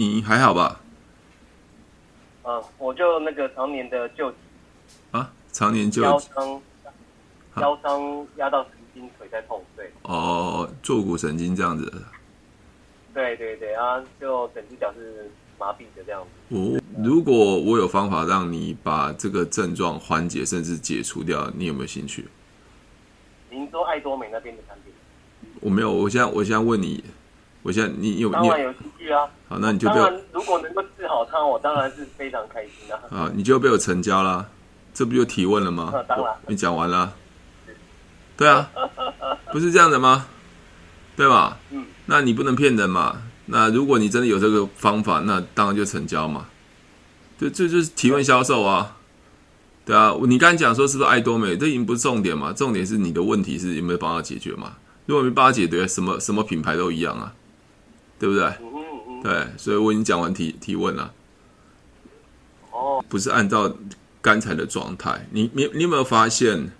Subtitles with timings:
[0.00, 0.80] 你还好吧？
[2.44, 4.32] 嗯，我就那个常年的旧
[5.10, 6.62] 啊，常年旧腰伤，
[7.56, 9.92] 腰伤压到神经，腿在痛，对。
[10.04, 12.02] 哦，坐骨神经这样子。
[13.12, 16.56] 对对对啊，就整只脚是麻痹的这样子。
[16.56, 22.26] 哦，如果我有方法让你把这个症状缓解甚至解除掉，你有没有兴趣？
[23.50, 24.94] 您说爱多美那边的产品？
[25.60, 27.04] 我没有，我现在我现在问你，
[27.62, 29.26] 我现在你有当然有兴趣啊。
[29.48, 32.98] 好，那你就当然，如果能够治好它，我当然是非常开心啊。
[33.10, 34.48] 啊，你就被我成交了，
[34.94, 35.92] 这不就提问了吗？
[35.94, 37.12] 啊、当然，你讲完了。
[38.36, 38.70] 对啊，
[39.52, 40.26] 不是这样的吗？
[41.16, 41.58] 对吧？
[41.70, 41.84] 嗯。
[42.06, 43.22] 那你不能骗人嘛。
[43.46, 46.46] 那如果你真的有这个方法，那当然就成交嘛。
[47.38, 48.96] 这这就是提问销售啊。
[49.84, 51.56] 对啊，你刚才讲说是不是爱多美？
[51.56, 54.74] 这已经不是重点嘛，重点是你的问题是有没有办法解决嘛？
[55.06, 57.32] 如果没办法解决，什么什么品牌都一样啊，
[58.20, 58.52] 对不对？
[59.22, 61.12] 对，所以我已经讲完提提问了。
[62.70, 63.74] 哦，不是按照
[64.20, 66.70] 刚才的状态，你你你有没有发现，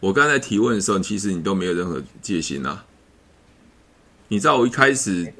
[0.00, 2.84] 我刚才提问的时候，其实你都没有任何戒心啊？
[4.28, 5.32] 你知道我一开始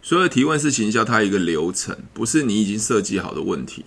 [0.00, 3.84] 所有的提问是行销，它一个流程，不是你已经设计好的问题。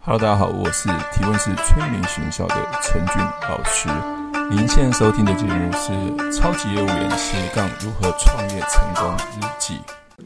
[0.00, 3.16] Hello，大家好，我是提问是催眠学校的陈俊
[3.48, 4.17] 老师。
[4.50, 5.92] 您现在收听的节目是
[6.32, 9.74] 《超级业务员斜杠如何创业成功日记》。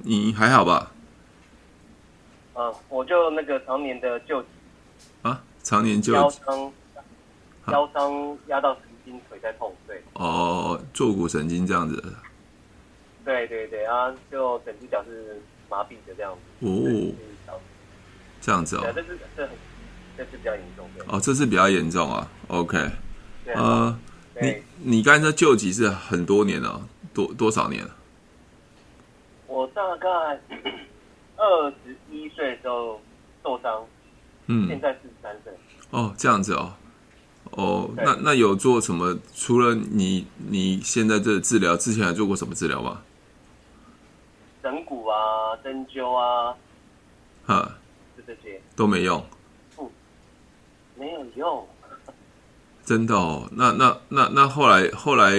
[0.04, 0.90] 你还好吧？
[2.54, 4.44] 嗯，我就那个常年的旧
[5.22, 6.72] 啊，常年旧腰伤，
[7.66, 10.00] 腰伤压到神经，腿在痛，对。
[10.12, 12.00] 哦，坐骨神经这样子。
[13.24, 16.66] 对对对啊，就整只脚是麻痹的这样子。
[16.66, 17.12] 哦，
[18.40, 18.82] 这样子哦。
[18.94, 19.50] 这是这很。
[20.14, 22.28] 这是比较严重的哦，这是比较严重啊。
[22.48, 22.78] OK，
[23.46, 23.98] 对呃，
[24.42, 24.62] 你
[24.96, 27.94] 你刚才说旧疾是很多年了，多多少年了？
[29.46, 30.08] 我大概
[31.36, 33.00] 二十一岁的时候
[33.44, 33.86] 受伤，
[34.46, 35.52] 嗯，现在四十三岁。
[35.90, 36.74] 哦，这样子哦，
[37.52, 39.16] 哦，那那有做什么？
[39.34, 43.02] 除了你你现在这治疗之前还做过什么治疗吗？
[44.62, 46.56] 整骨啊，针灸啊，
[47.44, 47.78] 哈，
[48.16, 49.24] 就这些都没用。
[49.76, 49.90] 不
[50.96, 51.66] 没有用，
[52.84, 53.48] 真的哦。
[53.52, 55.32] 那那那那后来后来，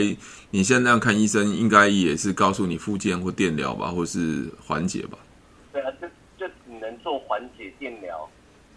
[0.51, 5.17] 你现在那样看医生，应该也是告诉你复健或电疗吧，或是缓解吧？
[5.71, 8.29] 对啊，就就只能做缓解电疗。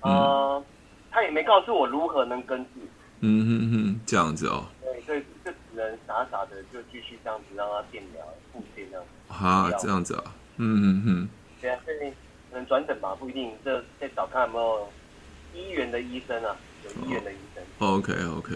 [0.02, 0.64] 嗯、呃，
[1.10, 2.80] 他也没告诉我如何能根治。
[3.20, 4.66] 嗯哼哼，这样子哦。
[4.82, 8.22] 对，所以就只能傻傻的就继续这样子让他电疗
[8.52, 9.44] 复健这样子。
[9.44, 10.24] 啊，这样子啊。
[10.58, 11.28] 嗯哼哼。
[11.60, 12.10] 对啊，所以
[12.50, 13.50] 可能转诊吧，不一定。
[13.64, 14.88] 这再找看有没有
[15.54, 16.54] 医院的医生啊。
[17.06, 17.62] 医院的医生。
[17.78, 18.54] OK OK，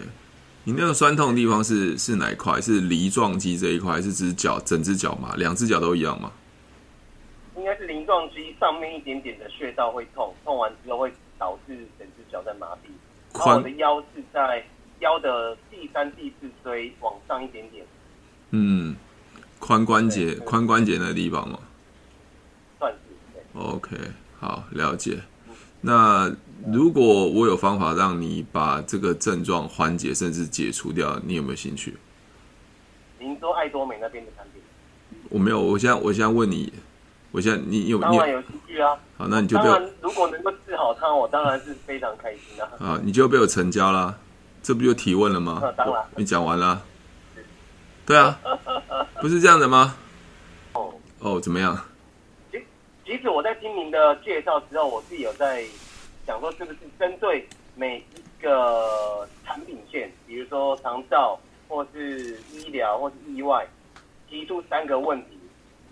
[0.64, 2.60] 你那个酸痛的地方是是哪一块？
[2.60, 5.34] 是梨状肌这一块，还是只脚整只脚吗？
[5.36, 6.32] 两只脚都一样吗？
[7.56, 12.88] 应该是梨状肌上面一点点的穴道会痛，痛完之后会导致整只脚在麻痹。
[13.34, 14.64] 然后我的腰是在
[15.00, 17.84] 腰的第三、第四椎往上一点点。
[18.50, 18.96] 嗯，
[19.60, 21.58] 髋关节、髋关节那个地方吗？
[22.78, 23.58] 算是。
[23.58, 23.96] OK，
[24.38, 25.18] 好，了解。
[25.80, 26.34] 那。
[26.70, 31.96] 如果我有方法让你把这个症状缓解甚至解除掉，你有没有兴趣？
[33.18, 34.62] 您说爱多美那边的产品？
[35.30, 36.70] 我没有，我现在我现在问你，
[37.32, 38.94] 我现在你有当然有兴趣啊。
[39.16, 42.68] 好，那你就被当然，如果能够治好它，我当然是非常开心啊。
[42.78, 44.14] 啊，你就被我成交啦，
[44.62, 45.62] 这不就提问了吗？
[45.64, 46.82] 啊、 当然，你讲完了。
[48.04, 48.38] 对啊，
[49.22, 49.96] 不是这样的吗？
[50.74, 51.86] 哦哦，怎么样？
[53.10, 55.62] 其其实我在听您的介绍之后，我自己有在。
[56.26, 57.44] 想说是不是针对
[57.74, 63.66] 每一个产品线，比如说长照，或是医疗，或是意外，
[64.28, 65.36] 提出三个问题，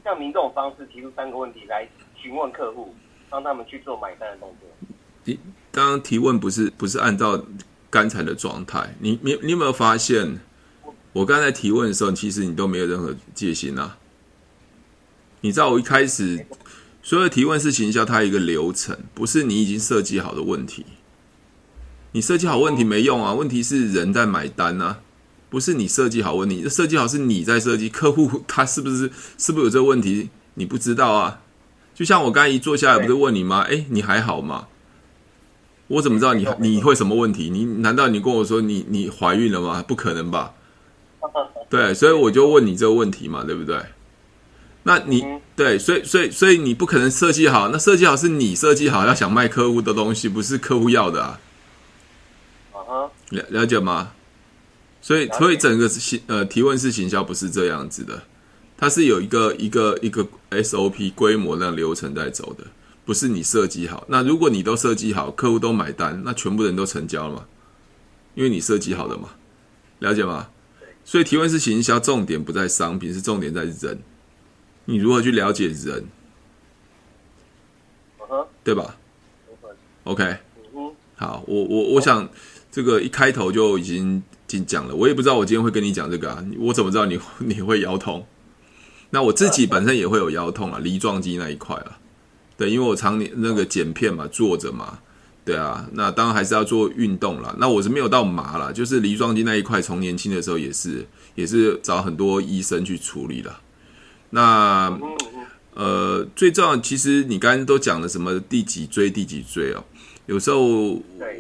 [0.05, 2.95] 像您这种方式提出三个问题来询问客户，
[3.31, 4.69] 让他们去做买单的动作。
[5.25, 5.37] 你
[5.73, 7.43] 刚刚提问不是不是按照
[7.91, 10.39] 刚才的状态，你你你有没有发现，
[11.13, 13.99] 我刚才提问的时候，其实你都没有任何戒心啊？
[15.41, 16.47] 你知道我一开始。
[17.09, 20.85] 所有提问是行销，它有一个流程，不是你已经设计好的问题。
[22.13, 24.99] 你设计好问题没用啊，问题是人在买单啊，
[25.49, 26.69] 不是你设计好问题。
[26.69, 30.29] 设计好是你在设计，客户他是不是是不是有这个问题？
[30.53, 31.41] 你不知道啊。
[31.95, 33.63] 就像我刚才一坐下来，不是问你吗？
[33.63, 34.69] 哎，你还好吗？
[35.87, 37.49] 我怎么知道你你会什么问题？
[37.49, 39.83] 你难道你跟我说你你怀孕了吗？
[39.83, 40.53] 不可能吧？
[41.71, 43.79] 对，所以我就问你这个问题嘛，对不对？
[44.85, 51.41] 那你对，所以所以所以你不可能设计好，那设计好是你设计好要想卖客户的东西，不是客户要的啊。
[53.31, 54.13] 了了解吗？
[55.03, 58.23] 所以所以整个行呃提问式行销不是这样子的，
[58.79, 62.65] 它是有一个一个一个 SOP 规模那流程在走的，
[63.05, 64.07] 不是你设计好。
[64.09, 67.45] 那如果你都设计好，客户都买单，那全部人都成交了嘛？
[68.35, 69.29] 因为你设计好的嘛，
[69.99, 70.49] 了解吗？
[71.05, 73.99] 所以提问式行销重点不在商品，是重点在人。
[74.91, 76.07] 你如何去了解人？
[78.65, 78.97] 对吧
[80.05, 80.39] ？OK，
[81.15, 82.27] 好，我我我想
[82.73, 88.27] 这个一开头就已经已经讲了，我也不知道我今天会跟你讲这个啊，我怎么知道你 你会腰痛？
[89.11, 91.99] 那我自己本身也会有腰痛啊，梨状肌那一块啊，
[92.57, 95.01] 对，因为我常年那个剪片嘛，坐着嘛，
[95.45, 97.55] 对啊，那当然还是要做运动啦。
[97.59, 103.55] 那我是没有到麻啦，就是梨状肌那一块，从年轻的时候也是也是找很多医生去处理的。
[104.31, 104.99] 那
[105.75, 109.85] 呃，最重要，其实你刚刚都讲了什么第几椎第几椎哦，
[110.27, 110.61] 有时候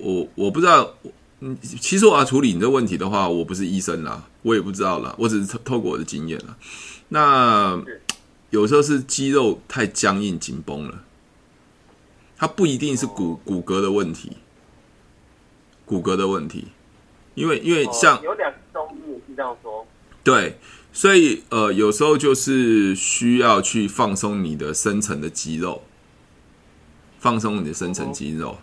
[0.01, 0.95] 我我不知道，
[1.41, 6.57] 嗯，其实我要处理你这问题的话，我不是医生啦，我也不知道啦，我只是透透过我的经验啦。
[7.09, 7.83] 那
[8.51, 11.03] 有时候是肌肉太僵硬紧绷了，
[12.37, 14.37] 它不一定是骨骨骼的问题，
[15.85, 16.69] 骨骼的问题，
[17.35, 19.85] 因为因为像有两种中医是这样说，
[20.23, 20.59] 对，
[20.99, 25.85] 所以呃有时候就是需要去放松你的深层的肌肉，
[27.21, 28.59] 放松你的深层肌肉，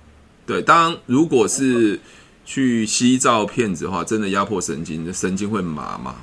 [0.46, 1.98] 对，当然如果是
[2.44, 6.18] 去吸照片子的话，真的压迫神经，神经会麻嘛，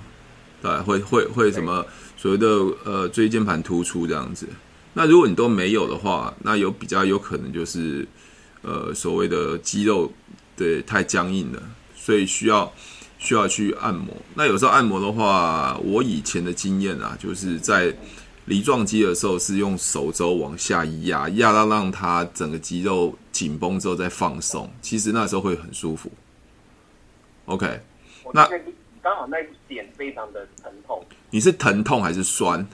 [0.61, 1.82] 对，会会会什么？
[2.19, 2.47] 所谓的
[2.85, 4.47] 呃椎间盘突出这样子，
[4.93, 8.06] 那如果你都没有的话，那有比较有可能就是
[8.61, 10.12] 呃所谓的肌肉
[10.55, 11.62] 对太僵硬了，
[11.97, 12.70] 所以需要
[13.23, 14.13] 需要去按摩。
[14.35, 17.95] 那有时候按摩的话，我以前的经验啊，就是在
[18.47, 26.11] 梨状肌的时候是用手肘往下压，压到让它整个肌肉紧绷之后再放松，其实那时候会很舒服。
[27.45, 27.81] OK，
[28.33, 28.49] 那
[29.01, 31.01] 刚好那一点非常的疼痛。
[31.31, 32.67] 你是疼痛还是酸？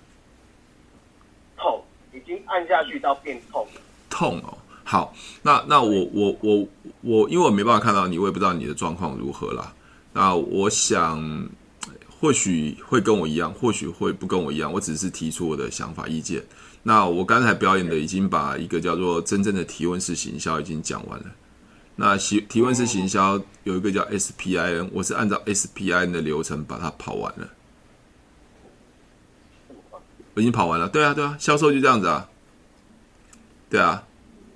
[1.58, 1.84] 痛，
[2.14, 3.66] 已经按下去到变痛。
[4.08, 6.68] 痛哦，好，那那我我我
[7.02, 9.74] 我，因为我没办法看到你，我也不知道你的状况如何啦。
[10.18, 11.48] 那我想，
[12.18, 14.72] 或许会跟我一样，或许会不跟我一样。
[14.72, 16.42] 我只是提出我的想法意见。
[16.82, 21.26] 那我刚才表演的已经把一个叫做真正的提问式行销已经讲完了。
[21.94, 27.48] 那提提问式行销有一个叫 SPIN，我是按照 SPIN 的流程把它跑完了。
[30.34, 32.28] 我已经跑完了，对啊，对啊，销售就这样子啊，
[33.70, 34.02] 对啊，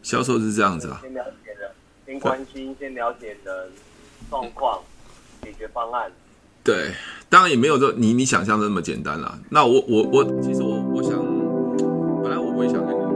[0.02, 0.98] 销售是这样子啊。
[1.02, 1.70] 先了解人，
[2.04, 3.70] 先关心，先了解人
[4.28, 4.82] 状况，
[5.42, 6.10] 解决方案。
[6.64, 6.92] 对，
[7.28, 9.38] 当然也没有说你你想象的那么简单啦。
[9.50, 11.12] 那我我我，其实我我想，
[12.22, 13.11] 本来我不会想跟你。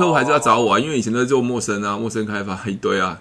[0.00, 3.20] 客户还是要找我啊，因为以前都在做陌生啊，陌生开发一堆啊，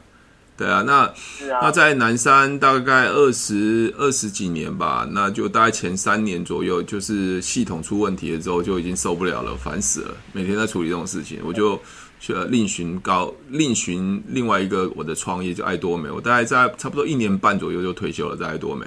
[0.56, 1.14] 对啊，那啊
[1.62, 11.78] 那在南山大概二十二十几年吧，那就大概前三年左右，就是系统出问题了之后，就已经受不了了，烦死了，每天在处理这种事情，我就
[12.22, 18.86] 去另寻高另寻另外一个我的创业，就爱多美，我大概在差不多一年半左右就退休了，在爱多美。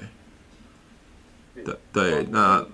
[1.63, 2.65] 对对，那。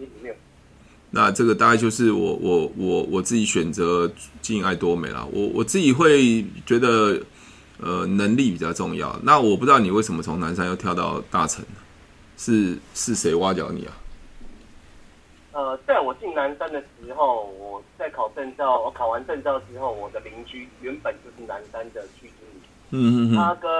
[1.11, 4.11] 那这个大概就是我我我我自己选择
[4.43, 5.27] 经营爱多美啦。
[5.33, 7.19] 我我自己会觉得，
[7.81, 9.19] 呃，能力比较重要。
[9.23, 11.65] 那我不知道你为什么从南山又跳到大成，
[12.37, 13.97] 是是谁挖角你啊？
[15.53, 22.61] 呃，在我进南山的时候，我在考证照，我考完证照之后，我的邻居原本就是南山的区经理，
[22.91, 23.71] 嗯嗯嗯，他跟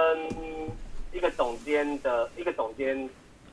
[1.13, 3.07] 一个总监的一个总监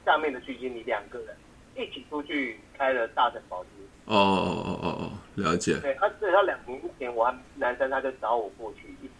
[0.05, 1.29] 下面的区经理两个人。
[1.77, 3.73] 一起出去开了大城保经。
[4.07, 5.79] 哦哦哦哦哦，了解。
[5.81, 9.11] 对他，所以他两年之前我还南山，他就找我过去一起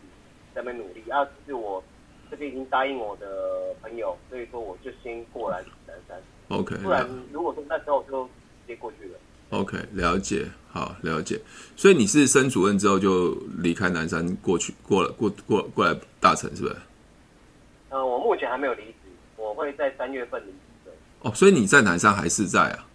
[0.55, 1.03] 在那边努力。
[1.11, 1.83] 啊，是我
[2.31, 6.17] 这边已经答应我的朋友，所以说我就先过来南山。
[6.49, 6.77] OK。
[6.77, 8.31] 不然如果说那时候就直
[8.69, 9.19] 接过去了。
[9.51, 11.41] OK，了解，好了解。
[11.77, 16.77] 所以你是升主任之后就离开南山过去，过了过过过来大城，是不是？
[17.91, 18.99] 呃，我目前还没有离职，
[19.37, 20.59] 我会在三月份离职。
[21.21, 22.87] 哦，所以你在南山还是在啊？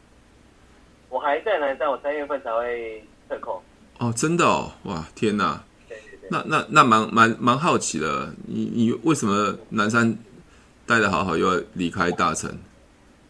[1.09, 3.61] 我还在南山，我三月份才会撤扣。
[3.99, 5.63] 哦，真的哦，哇，天哪！
[5.89, 6.29] 对对对。
[6.29, 10.17] 那那那蛮蛮蛮好奇的，你你为什么南山
[10.85, 12.57] 待的好好又要离开大城？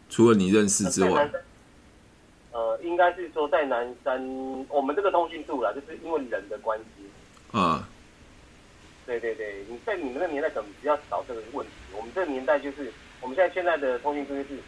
[0.08, 1.30] 除了你认识之外？
[2.52, 4.20] 呃，应该是说在南山，
[4.68, 7.58] 我们这个通讯处啦，就是因为人的关系。
[7.58, 7.88] 啊。
[9.04, 11.72] 对对对，你在你们那个年代可能比较少这个问题。
[11.96, 14.60] 我们这个年代就是，我们现在现在的通讯处就是，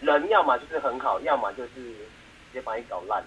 [0.00, 3.22] 人要么就是很好，要么就是直接把你搞烂。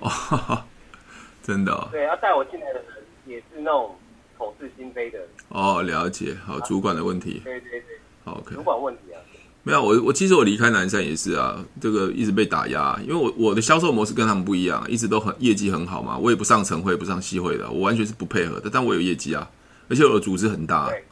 [0.00, 0.64] 哦，
[1.42, 1.88] 真的、哦。
[1.90, 2.84] 对，要带我进来的人
[3.26, 3.96] 也是那种
[4.36, 5.18] 口是心非的。
[5.48, 6.36] 哦，了解。
[6.46, 7.42] 好，主管的问题。
[7.42, 7.98] 啊、对对对。
[8.24, 8.40] 好。
[8.50, 9.20] 主管问题啊。
[9.64, 19.50] 没有，我我其实我离开南山也是啊，这个一直被打压，因为我我的销售模式跟他们不一样，一直都很业绩很好嘛，我也不上晨会，不上夕会的，我完全是不配合的，但我有业绩啊，
[19.90, 21.04] 而且我的组织很大，对，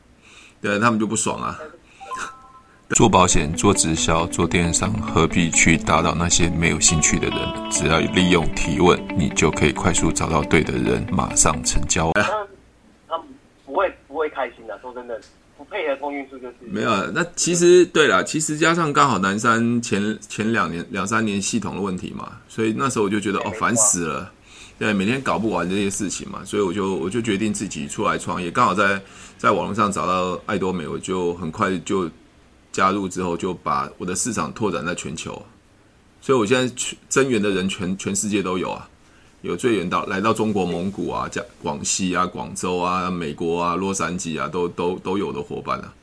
[0.63, 1.59] 对他们就不爽啊。
[2.95, 7.39] 做保险、做直销、做电商，何必去打扰那些没有兴趣的人？
[7.71, 12.13] 只要利用提问，你就可以快速找到对的人，马上成交。
[13.09, 13.27] 他们
[13.65, 15.21] 不会不会开心的啊，说真的。
[15.59, 17.11] 不配合通讯处就是没有。
[17.13, 24.31] 那其实对了，其实加上刚好南山前前两年两三年系统的问题嘛，所以那时候我就觉得哦烦死了，
[24.79, 28.51] 对，每天搞不完这些事情嘛，所以我就我就决定自己出来创业。
[28.51, 29.01] 刚好在
[29.39, 32.07] 在网络上找到爱多美，我就很快就
[32.77, 35.31] 加入之后，就把我的市场拓展在全球，
[36.21, 36.75] 所以我现在
[37.09, 38.87] 增援的人全全世界都有啊。
[39.41, 45.95] 有最远到来到中国蒙古啊，加广西啊、广州啊、美国啊、洛杉矶啊，都都都有的伙伴啊。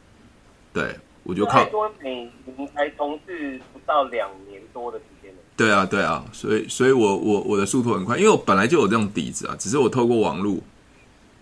[0.74, 1.64] 对，我就靠。
[1.70, 2.28] 多美，
[2.58, 5.38] 你才从事不到两年多的时间了。
[5.56, 10.58] 对啊，对啊，所以，所以我我我的速度很快，因为我本来就有这种底子啊，只是我透过网络，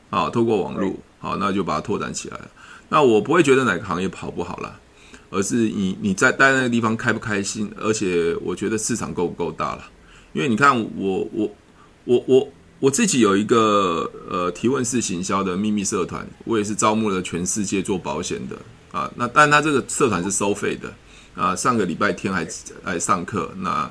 [0.09, 2.51] 啊，透过网络，好，那就把它拓展起来了。
[2.89, 4.77] 那我不会觉得哪个行业跑不好啦，
[5.31, 9.83] 而是你你在待那个地方开不开心，而且我觉得市场够不够大了。
[10.33, 11.49] 因为你看我我。
[12.03, 18.57] 我我我自己有一个呃提问式行销的秘密社团，我也是招募了全世界做保险的
[18.91, 19.09] 啊。
[19.15, 20.91] 那但他这个社团是收费的
[21.35, 21.55] 啊。
[21.55, 22.43] 上个礼拜天还
[22.83, 23.87] 来上课，那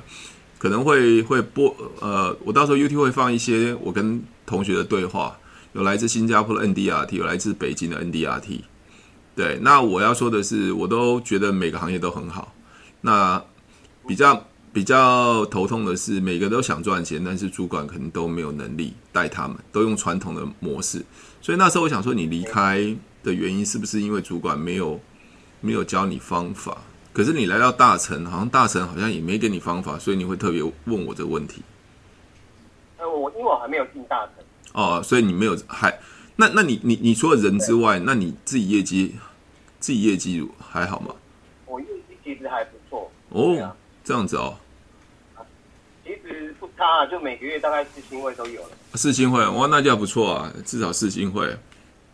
[0.59, 5.39] 可能会会播呃，我到时候 UT 会放一些我跟同学的对话，
[5.75, 8.59] 有来自新加坡的 NDRT，有来自北京的 NDRT。
[9.41, 12.53] 对，那我要说的是，我都觉得每个行业都很好。
[13.01, 13.43] 那
[14.07, 14.45] 比较。
[14.73, 21.05] 比较头痛的是，每个都想赚钱，但是主管可能都没有能力带他们，都用传统的模式。
[21.43, 25.01] 所以那时候我想说，你离开的原因是不是因为主管没有
[25.61, 26.79] 没有教你方法？
[27.13, 31.63] 可是你来到大成，好像大成好像也没给你方法，所以你会特别问我这个问题。
[32.99, 34.35] 呃，我因为我还没有进大成
[34.73, 35.99] 哦，所以你没有还
[36.37, 39.17] 那那你你你除了人之外，那你自己业绩
[39.81, 41.15] 自己业绩还好吗？
[41.67, 43.75] 我业绩其实还不错哦。
[44.05, 44.57] 这样子哦，
[46.05, 48.71] 其实不差，就每个月大概四星会都有了。
[48.95, 51.57] 四星会哇，那就不错啊，至少四星会，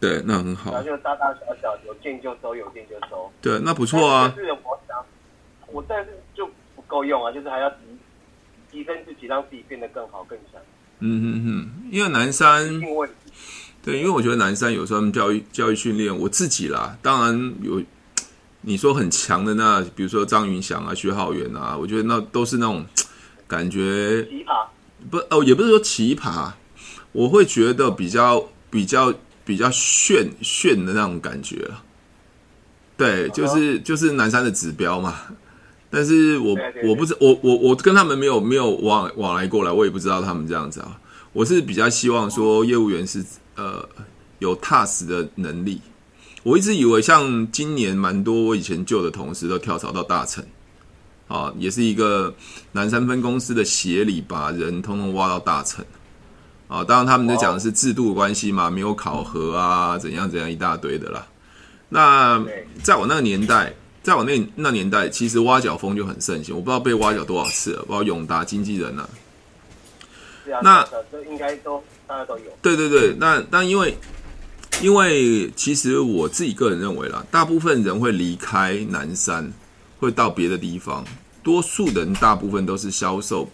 [0.00, 0.72] 对，那很好。
[0.72, 3.30] 然后就大大小小有见就收，有见就收。
[3.40, 4.32] 对，那不错啊。
[4.36, 5.04] 是我想，
[5.68, 7.76] 我但是就不够用啊，就是还要提
[8.70, 10.60] 提升自己，让自己变得更好更强。
[10.98, 12.68] 嗯嗯嗯，因为南山，
[13.86, 17.82] 对，因为我觉得南山有时候他们教育教育训练，我自己啦，当然有。
[18.62, 22.84] 你说很强的那，比如说张云祥啊、薛浩源啊，我觉得那都是那种
[23.46, 24.66] 感觉奇葩，
[25.08, 26.50] 不哦，也不是说奇葩，
[27.12, 29.14] 我会觉得比较比较
[29.44, 31.70] 比较炫炫的那种感觉。
[32.96, 35.14] 对，就是就是南山的指标嘛。
[35.88, 40.98] 但是我我不知我我我跟他们没有没有往往来过来，我也不知道他们这样子啊。
[41.32, 43.24] 我是比较希望说业务员是
[43.56, 43.88] 呃
[44.38, 45.80] 有踏实的能力。
[46.42, 50.44] 我一直以为像今年蛮多我以前旧的同事都跳槽到大成，
[51.26, 52.32] 啊，也是一个
[52.70, 55.84] 南山分公司的协理，把人通通挖到大成，
[56.68, 61.26] 啊，当然他们就讲的是制度关系嘛，没有考核啊，怎样怎样一大堆的啦。
[61.88, 62.44] 那
[62.82, 68.96] 在我那个年代，在我那那年代，其实挖角风就很盛行，我不知道被挖角多少次了，包括永达经纪人
[70.62, 72.44] 那这应该都大家都有。
[72.62, 73.96] 对对对，那但因为。
[74.82, 79.50] 因为其实我自己个人认为啦，大部分人会离开南山，
[79.98, 81.02] 会到别的地方。
[81.42, 83.48] 多数人大部分都是销售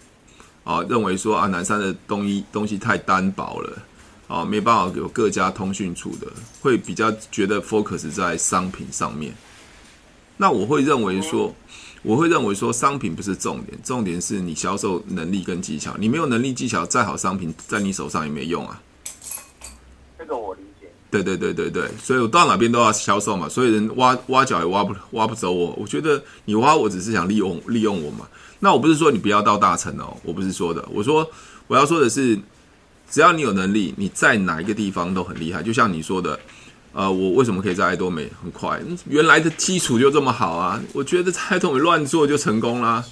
[0.65, 3.79] 啊，认为说啊，南山的东西东西太单薄了
[4.27, 6.27] 啊，没办法有各家通讯处的，
[6.61, 9.33] 会比较觉得 focus 在商品上面。
[10.43, 11.55] 那我会认为说，
[12.03, 15.95] 我会认为说，商品不是重点，重点是你销售能力跟技巧。
[16.01, 18.83] 你没有能力技巧，再好商品在你手上也没用啊。
[20.19, 20.89] 这个我理解。
[21.13, 25.73] 对对对对对，所以我到哪边都要销售嘛，所以人挖挖脚也挖不挖不走我。
[25.79, 28.27] 我觉得你挖我只是想利用利用我嘛。
[28.59, 31.25] 那我不是说你不要到大城哦，我不是说的，我说
[31.69, 32.37] 我要说的是，
[33.09, 35.63] 只要你有能力，你在哪一个地方都很厉害。
[35.63, 36.37] 就像你说的。
[36.93, 38.81] 呃，我为什么可以在爱多美很快？
[39.07, 40.83] 原来的基础就这么好啊！
[40.93, 43.03] 我觉得在爱多美乱做就成功啦，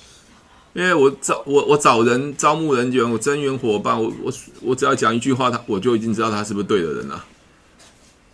[0.75, 7.25] 因为我找我我找人招募人员，我增援伙伴，我我我只要讲一句话，他我就已经知道他是不是对的人了，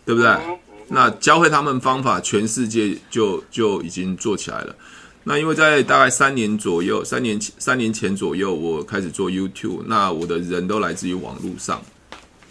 [0.05, 0.37] 对不对？
[0.88, 4.75] 那教会他们方法，全世界就就已经做起来了。
[5.25, 11.83] 那因为在大概三年左右，三年前三年前左右，我开始做 YouTube，那我的人都来自于网络上。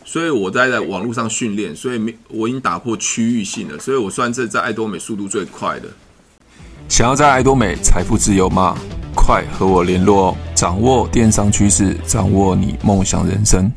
[0.07, 5.89] 所以我在在网络上训练，所以没我已经打破区域性了，所以我算是在爱多美速度最快的。
[6.87, 8.77] 想要在爱多美财富自由吗？
[9.15, 10.37] 快和我联络哦！
[10.53, 13.71] 掌握电商趋势，掌握你梦想人生。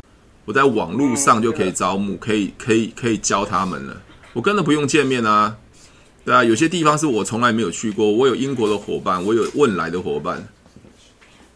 [0.44, 3.96] 我在网络上就可以招募，可以可以可以教他们了。
[4.34, 5.56] 我根本不用见面啊，
[6.26, 10.46] 对啊，有些地方是我从来没有去过，我有英国的伙伴，我有汶来的伙伴，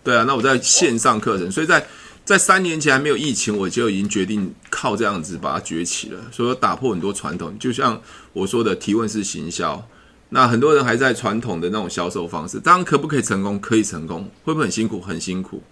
[0.03, 1.85] 对啊，那我在线上课程，所以在。
[2.25, 6.21] 在三年前还没有疫情，我就已经决定靠这样子把它崛起了。
[6.31, 8.01] 所以说打破很多传统，就像
[8.33, 9.89] 我说的提问式行销。
[10.35, 13.61] 那很多人还在传统的那种销售方式，当然可不可以成功？
[13.61, 14.99] 可以成功，会不会很辛苦？
[15.01, 15.63] 很辛苦。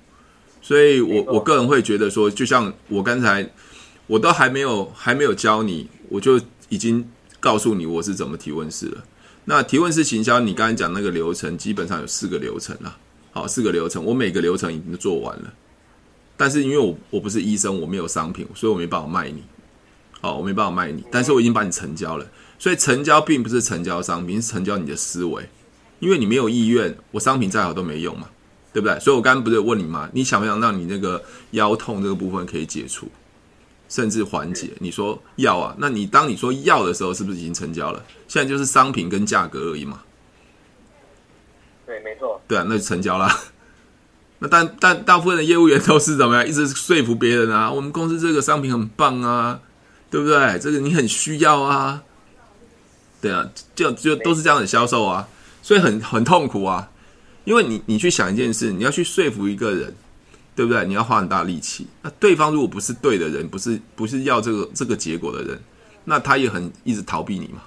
[0.61, 3.51] 所以我我个人会觉得说，就像我刚才，
[4.07, 6.39] 我都还没有还没有教你，我就
[6.69, 7.09] 已经
[7.41, 9.03] 告诉你我是怎么提问式了。
[9.47, 12.99] 那提问式行销，你刚才讲那个流程，基本上有四个流程了。
[13.31, 15.55] 好，四个流程，我每个流程已经做完了。
[16.41, 19.43] 但是因为我我不是医生，我没有商品，所以我没办法卖你。
[20.23, 22.27] 哦，我没办法卖你，但是我已经把你成交了。
[22.59, 25.47] 所以成交并不是成交商品，是成交你的思维。
[25.99, 28.27] 因为你没有意愿，我商品再好都没用嘛，
[28.73, 28.99] 对不对？
[29.01, 30.09] 所以我刚刚不是问你吗？
[30.15, 33.07] 你想不想让你那个腰痛这个部分可以解除，
[33.91, 34.71] 甚至缓解？
[34.79, 38.03] 你说要啊，那你当你说要的时候，是不是已经成交了？
[38.29, 40.01] 现在就是商品跟价格而已嘛。
[41.85, 42.41] 对，没错。
[42.49, 43.29] 对啊，那就成交了。
[44.41, 46.47] 那但但大部分的业务员都是怎么样？
[46.47, 49.61] 一直说服别人啊，我们公司这个商品很棒啊，
[50.11, 50.59] 对不对？
[50.59, 52.03] 这个你很需要啊，
[53.21, 55.29] 对啊，就就都是这样的销售啊，
[55.63, 56.91] 所以很很痛苦啊，
[57.45, 59.95] 因为你你去想一件事，你要去说服一个人，
[60.57, 60.87] 对不对？
[60.87, 61.87] 你要花很大力气。
[62.01, 65.61] 那对方如果不是对的人，不是不是要这个这个结果的人，
[66.05, 67.61] 那他也很一直逃避你嘛，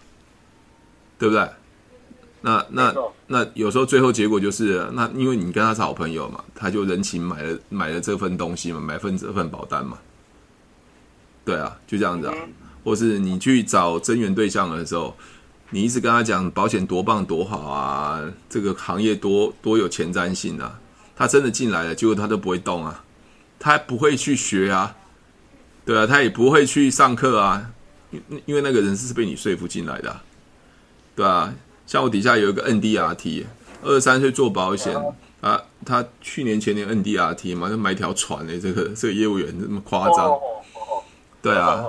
[1.19, 1.47] 对不对？
[2.45, 2.93] 那那
[3.27, 9.97] 那有时候最后结果就是，那因为你跟他是好朋友嘛，他就人情买了买了这份东西嘛，买份这份保单嘛，
[11.45, 12.33] 对啊，就这样子啊。
[12.83, 15.15] 或是你去找增援对象的时候，
[15.69, 20.81] 你一直跟他讲保险多棒多好啊，这个行业多多有前瞻性啊，
[21.15, 23.05] 他真的进来了，结果他都不会动啊，
[23.57, 24.97] 他不会去学啊，
[25.85, 27.71] 对啊，他也不会去上课啊，
[28.11, 30.23] 因因为那个人是被你说服进来的啊，
[31.15, 31.53] 对啊。
[31.85, 33.43] 像我底下有一个 NDRT，
[33.83, 34.95] 二十三岁做保险
[35.41, 40.31] 啊，他去年前年 NDRT 嘛，就买条船嘞，这个这个业务员这么夸张，
[41.41, 41.83] 对啊，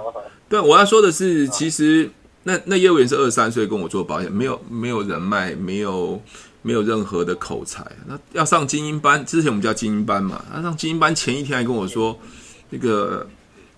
[0.48, 2.10] 对，我要说的是，其实
[2.42, 6.20] 那那业务员是二十三岁跟我做保险，没有没有人脉，没有
[6.62, 12.18] 没有任何的口才，那要上精英班，之前我们叫精英班嘛，他上精英班前一天还跟我说，
[12.70, 13.24] 那个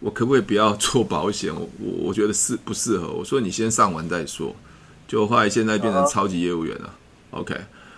[0.00, 1.55] 我可不可以不要做保险？
[1.55, 3.09] 我我我觉得适不适合？
[3.09, 4.57] 我说你先上完再说。
[5.07, 6.95] 就后来现在变成超级业务员了。
[7.31, 7.55] OK，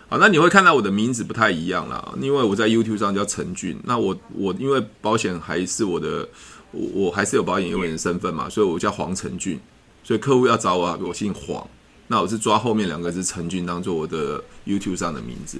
[0.08, 3.78] 好，那你会看到我的名字不太一样啦，因为我在 YouTube 上叫陈俊。
[3.84, 6.28] 那我我因为保险还是我的，
[6.72, 9.58] 我我还是有保险业务员的身份嘛，所以我叫黄陈俊。
[10.04, 11.66] 所以客户要找我，我姓黄。
[12.06, 15.58] 那我是抓后面两个字陈俊当做我的 YouTube 上的名字。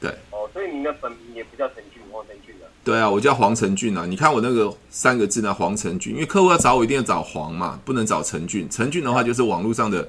[0.00, 0.10] 对。
[0.30, 1.76] 哦，所以你的本名也不叫陈。
[2.86, 4.06] 对啊，我叫黄成俊啊。
[4.06, 8.68] 你看我那个三个字呢，黄成俊，因为客户要找我一定要找黄嘛，不能找陈俊。
[8.70, 10.08] 陈俊的话就是网络上的，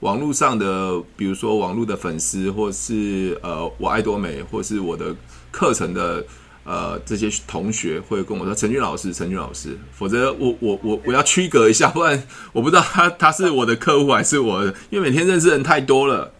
[0.00, 5.14] 网络上的，比如说网络的粉丝，或是呃我爱多美，或是我的
[5.52, 6.24] 课程的
[6.64, 9.78] 呃这些同学会跟我说陈俊老师，陈俊老师。
[9.92, 12.20] 否则我我我我要区隔一下，不然
[12.52, 16.32] 我不知道他他是我的客户还是我，因为每天认识人太多了，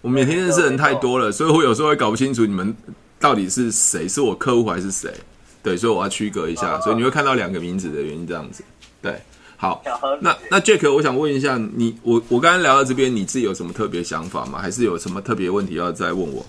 [0.00, 2.74] 我每天认识人太多了，所以我有时候会搞不清楚你们。
[3.22, 4.08] 到底是谁？
[4.08, 5.14] 是我客户还是谁？
[5.62, 8.64] 对，所以我要区隔一下，所以你会看到两个名字的原因这样子。
[9.00, 9.16] 对，
[9.56, 9.80] 好，
[10.20, 14.58] 那那 Jack，我想问一下你，我我刚刚聊到这边，你自己有什么特别想法吗？
[14.58, 16.44] 还是有什么特别问题要再问我？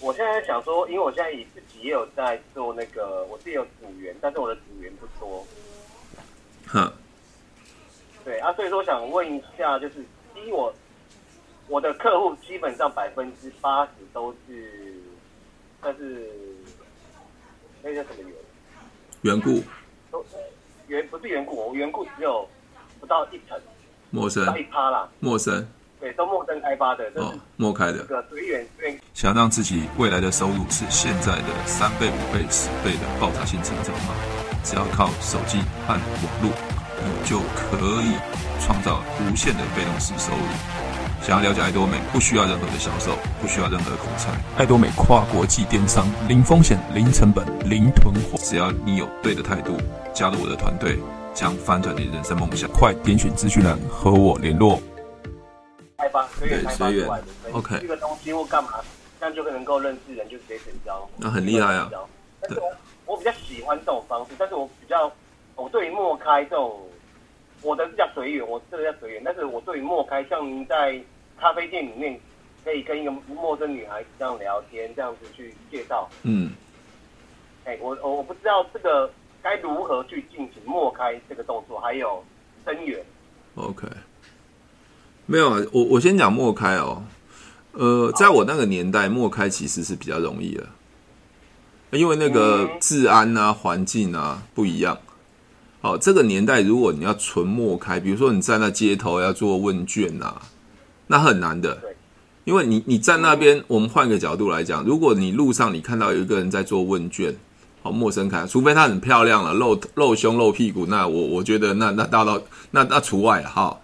[0.00, 5.44] 我现在想说，因为我现在也自己也有在做那个，我自己有组员，但是我的组员不多。
[6.66, 6.92] 哼，
[8.24, 9.94] 对啊，所以说我想问一下，就是
[10.34, 10.72] 第一，我
[11.66, 14.87] 我的客户基本上百分之八十都是，
[15.80, 16.28] 但是
[17.82, 18.30] 那叫什么
[19.22, 19.34] 缘？
[19.34, 19.62] 缘故。
[20.10, 20.24] 都
[20.86, 22.48] 缘不是缘故，我缘故只有
[23.00, 23.58] 不到一层。
[24.10, 24.42] 陌生。
[24.58, 25.08] 一趴啦。
[25.20, 25.66] 陌生。
[26.00, 27.10] 对，都陌生开发的。
[27.16, 28.06] 哦，陌开的。
[29.14, 34.14] 想让自己未来的收入是现在的三倍、五倍、十倍的爆炸性成长吗？
[34.62, 36.00] 只要靠手机和网
[36.42, 36.52] 络，
[37.04, 38.14] 你就可以
[38.60, 40.42] 创造无限的被动式收入。
[41.20, 44.30] 想要了解爱多美，不需要任何的销售，不需要任何的口才。
[44.56, 48.38] 爱多美跨国际电商，零风险、零成本、零囤货。
[48.38, 49.76] 只要你有对的态度，
[50.14, 50.96] 加入我的团队，
[51.34, 52.70] 将翻转你的人生梦想。
[52.70, 54.80] 快点选资讯栏和我联络。
[55.98, 57.24] 开发，随缘开发出来的。
[57.52, 57.78] OK。
[57.80, 58.74] 这个东西或干嘛，
[59.18, 61.06] 这样就能够认识人，就直接成交。
[61.16, 61.90] 那很厉害啊。
[62.40, 62.72] 但是我
[63.06, 65.10] 我比较喜欢这种方式，但是我比较，
[65.56, 66.80] 我对于莫开这种。
[67.62, 71.00] 我的是叫随缘，我这个叫随缘，但是我对于陌开，像您在
[71.40, 72.18] 咖啡店里面
[72.64, 76.52] 可以跟一个陌生女孩子这样聊天，这样子去介绍，嗯，
[77.64, 79.10] 哎、欸，我我我不知道这个
[79.42, 82.24] 该如何去进行陌开这个动作，还有
[82.64, 83.04] 增援。
[83.56, 83.88] OK，
[85.26, 87.02] 没有啊，我我先讲陌开哦，
[87.72, 90.64] 呃，在我那个年代，莫开其实是比较容易的，
[91.90, 94.96] 因为那个治安啊、环境啊不一样。
[95.80, 100.42] 好，这个年代如果你要纯陌开，比如说你站在街头要做问卷呐、啊，
[101.06, 101.78] 那很难的，
[102.42, 107.32] 因为你你站那边，我们换个角度来讲，如果你路上你看到有一个人在做问卷，
[107.80, 113.78] 好，陌生开，除非他很漂亮了，露露胸露屁股，那我我觉得那那大到那那除外了哈。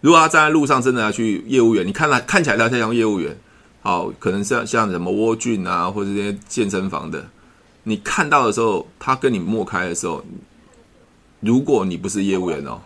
[0.00, 3.36] 如果他站在路上真的要去业务员，你看他看起来他像业务员，
[3.82, 7.26] 好，可能像像什么窝俊啊，或者这些健身房的，
[7.82, 10.24] 你看到的时候，他跟你陌开的时候。
[11.44, 12.80] 如果你不是业务员哦，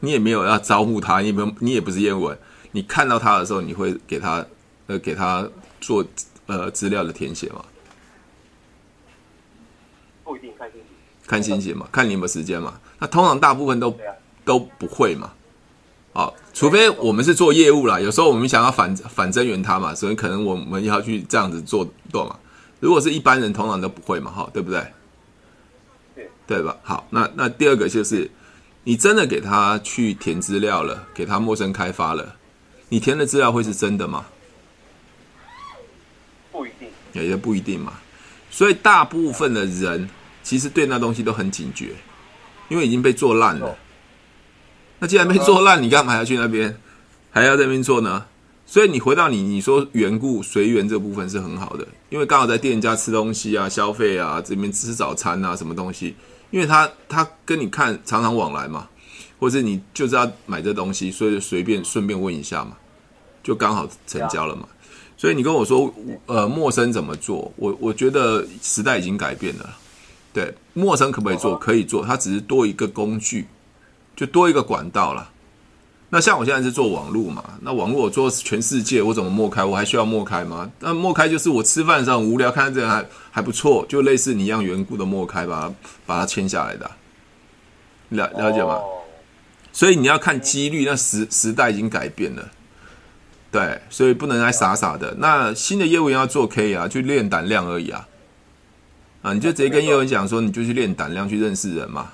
[0.00, 2.38] 你也没有要招呼他，你也没有，你也不是业务员，
[2.72, 4.44] 你看到他的时候，你会给他
[4.86, 5.48] 呃给他
[5.80, 6.04] 做
[6.46, 7.64] 呃资料的填写吗？
[10.22, 10.88] 不一定，看心情。
[11.26, 12.74] 看心情嘛，看你有没有时间嘛。
[12.98, 13.96] 那通常大部分都
[14.44, 15.32] 都不会嘛。
[16.12, 22.38] 好，除非我们是做业务啦，有时候我们想要反反增援他嘛，所以可能我们要去这样子做做嘛。
[22.78, 24.86] 如果是一般人，通常都不会嘛，哈，对不对？
[26.46, 26.76] 对吧？
[26.82, 28.30] 好，那那第二个就是，
[28.84, 32.36] 你真的给他去填资料了，给他陌生开发了，
[32.88, 34.26] 你填的资料会是真的吗？
[36.52, 37.94] 不一定，也也不一定嘛。
[38.50, 40.08] 所以大部分的人
[40.42, 41.94] 其实对那东西都很警觉，
[42.68, 43.76] 因为已经被做烂了。
[44.98, 46.78] 那既然被做烂，你干嘛要去那边，
[47.30, 48.26] 还要在那边做呢？
[48.66, 56.14] 所以你回到你你说缘故随缘这部分是很好的，因为刚好在店家吃东西啊、消费啊，这边吃早餐啊，什么东西。
[56.54, 58.88] 因为他他跟你看常常往来嘛，
[59.40, 62.76] 或者你就是要买这东西，所以随便顺便问一下嘛，
[63.42, 64.68] 就刚好成交了嘛。
[65.16, 65.92] 所以你跟我说，
[66.26, 67.52] 呃，陌生怎么做？
[67.56, 69.68] 我我觉得时代已经改变了。
[70.32, 71.58] 对，陌生可不可以做？
[71.58, 73.48] 可以做，它只是多一个工具，
[74.14, 75.28] 就多一个管道了。
[76.14, 79.64] 那像我现在是做网络嘛，那网络我做全世界，我怎么默开？
[79.64, 80.70] 我还需要默开吗？
[80.78, 85.74] 那默开就是我吃饭的时候很无聊，看到这个还还不错，就类似你一样缘故的默开，把它
[86.06, 86.88] 把它签下来的，
[88.10, 88.78] 了了解吗？
[89.72, 92.48] 所以你要看几率，那时时代已经改变了，
[93.50, 95.16] 对，所以不能来傻傻的。
[95.18, 98.06] 那新的业务员要做可以啊，就练胆量而已啊，
[99.22, 102.12] 啊，你就直接跟业务员讲说，你就去练胆量，去认识人嘛，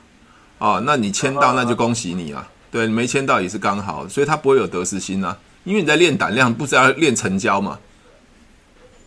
[0.59, 2.49] 啊，那你签到，那就恭喜你啊。
[2.71, 7.79] 对，没签到也是刚好，所以他不会有得失心啊，因为你在练胆量，不是要练成交嘛？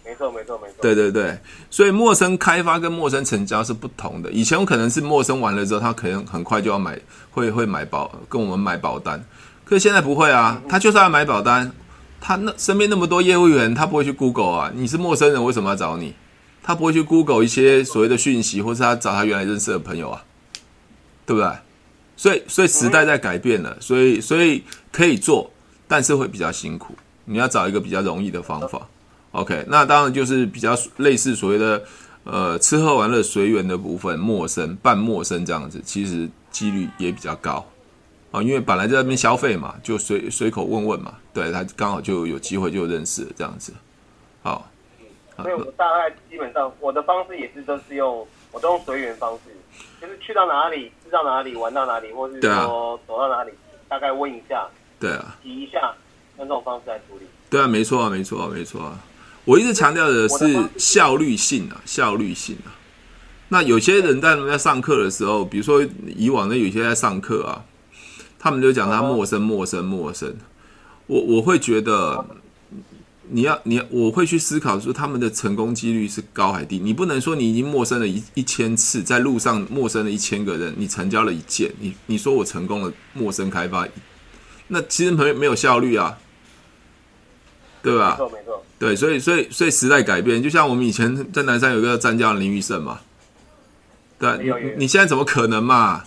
[0.05, 0.75] 没错，没错，没错。
[0.81, 1.37] 对对对，
[1.69, 4.29] 所以陌生开发跟陌生成交是不同的。
[4.31, 6.99] 以前我可能是陌生完了之后，他可能很快就要买，
[7.31, 9.23] 会会买保，跟我们买保单。
[9.65, 11.71] 可是现在不会啊，他就算要买保单，
[12.19, 14.71] 他那身边那么多业务员，他不会去 Google 啊。
[14.75, 16.13] 你是陌生人，为什么要找你？
[16.61, 20.23] 他不会去 Google 一些所谓的讯息，或是他找他原来认识的朋友啊，
[21.25, 21.49] 对不对？
[22.15, 25.51] 所以，所以时代在改变了，所以，所以可以做，
[25.87, 26.93] 但是会比较辛苦。
[27.25, 28.87] 你要找一个比较容易的方法。
[29.31, 31.83] OK，那当然就是比较类似所谓的
[32.23, 37.65] 呃吃喝玩乐随缘的部分，陌生半陌生这样子，其实几率也比较高
[38.31, 43.73] 啊，因为本来在那边消费嘛，就随随口问问嘛，对他刚好就有机会就认识这样子。
[44.43, 44.69] 好，
[45.37, 49.55] 所以我大概基本上我的方式也是都是用，我都用随缘方式。
[50.03, 53.51] 就是去到哪里，吃到哪里，玩到哪里，或是说走到哪里，
[53.87, 54.67] 大概问一下，
[54.99, 55.95] 对啊，提一下，
[56.37, 57.25] 用这种方式来处理。
[57.49, 58.99] 对啊，没错啊，没错啊，没错啊。
[59.45, 62.75] 我一直强调的是效率性啊，效率性啊。
[63.47, 65.81] 那有些人在在上课的时候，比如说
[66.17, 67.63] 以往的有些在上课啊，
[68.37, 70.35] 他们就讲他陌生，陌生，陌生。
[71.07, 72.25] 我我会觉得
[73.29, 76.77] 你要你要我会去思考说他们的成功几率是高还低？
[76.77, 83.87] 你不能说你已经陌生了一一千次，在路上陌生了一千个人，你成交了一件，你你说我成功了陌生开发，
[84.67, 86.17] 那其实没没有效率啊，
[87.81, 88.11] 对吧？
[88.11, 92.99] 没错没错，对，所以所以所以时代改变，就像我们以前在南山有一个战将林玉胜嘛，
[94.19, 96.03] 对，你你现在怎么可能嘛？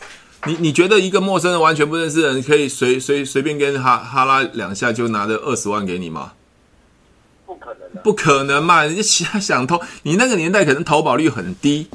[0.47, 6.35] 你你觉得一个陌生人完全不认识的人可以随随随便跟哈哈拉两下就拿着二十万给你吗？
[7.47, 8.85] 不可能的，不可能嘛！
[8.85, 11.89] 你想想投，你那个年代可能投保率很低，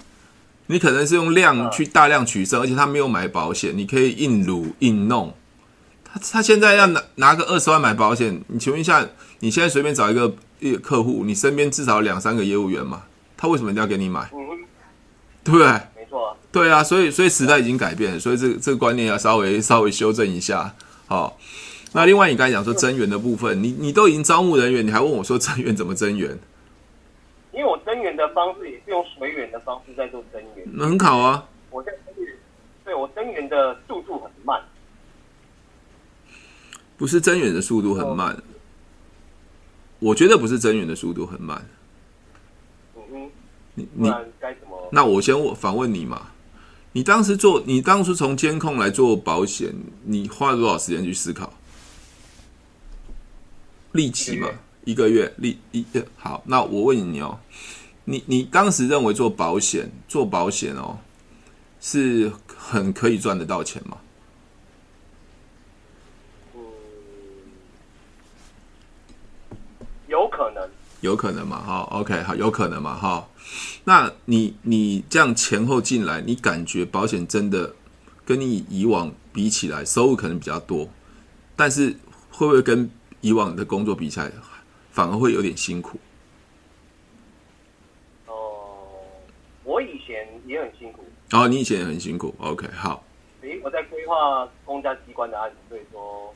[0.67, 5.33] 你可能是用量去大量取胜，而且他没有买保险，你可以硬撸硬弄。
[6.03, 9.05] 他他现在要拿拿个二十万买保险，你请问一下，
[9.39, 10.33] 你现在随便找一个
[10.81, 13.03] 客户，你身边至少两三个业务员嘛，
[13.35, 14.29] 他为什么一定要给你买？
[14.33, 14.39] 嗯，
[15.43, 15.67] 对不对？
[15.67, 20.73] 没错啊，对啊，所以所以时代已经改变了，所以这个这个观念要稍微稍微修正一下，
[21.07, 21.37] 好。
[21.93, 26.37] 那另外，你刚才讲说增援的部分，你你都已经招募人员，你还问我说增援怎么增援？
[27.51, 31.45] 因为我增援的方式也是用随缘的方式在做增援，那很好啊。
[31.69, 31.91] 我在
[32.85, 34.61] 对我增援的速度很慢，
[36.97, 38.41] 不是增援的速度很慢，
[39.99, 41.65] 我觉得不是增援的速度很慢。
[42.95, 43.29] 嗯哼，
[43.75, 44.89] 你你该怎么？
[44.93, 46.31] 那我先我反问你嘛，
[46.93, 49.73] 你当时做，你当初从监控来做保险，
[50.05, 51.53] 你花了多少时间去思考？
[53.93, 54.49] 立即嘛，
[54.85, 56.43] 一个月利一好。
[56.45, 57.39] 那我问你哦，
[58.05, 60.97] 你你当时认为做保险做保险哦，
[61.79, 63.97] 是很可以赚得到钱吗？
[66.55, 66.61] 嗯，
[70.07, 70.69] 有可能，
[71.01, 71.59] 有可能嘛？
[71.59, 72.95] 哈，OK，好，有可能嘛？
[72.95, 73.27] 哈，
[73.83, 77.75] 那你你这样前后进来，你感觉保险真的
[78.25, 80.87] 跟你以往比起来，收入可能比较多，
[81.55, 81.95] 但是
[82.29, 82.89] 会不会跟
[83.21, 84.31] 以往的工作比起来，
[84.91, 85.97] 反而会有点辛苦。
[88.27, 89.31] 哦、呃，
[89.63, 91.05] 我以前也很辛苦。
[91.31, 92.35] 哦，你以前也很辛苦。
[92.39, 93.03] OK，好。
[93.41, 96.33] 诶我在规划公家机关的案子，所以说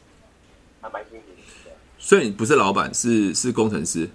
[0.81, 1.27] 还蛮辛苦
[1.65, 1.71] 的。
[1.97, 4.09] 所以你不是老板，是是工程师，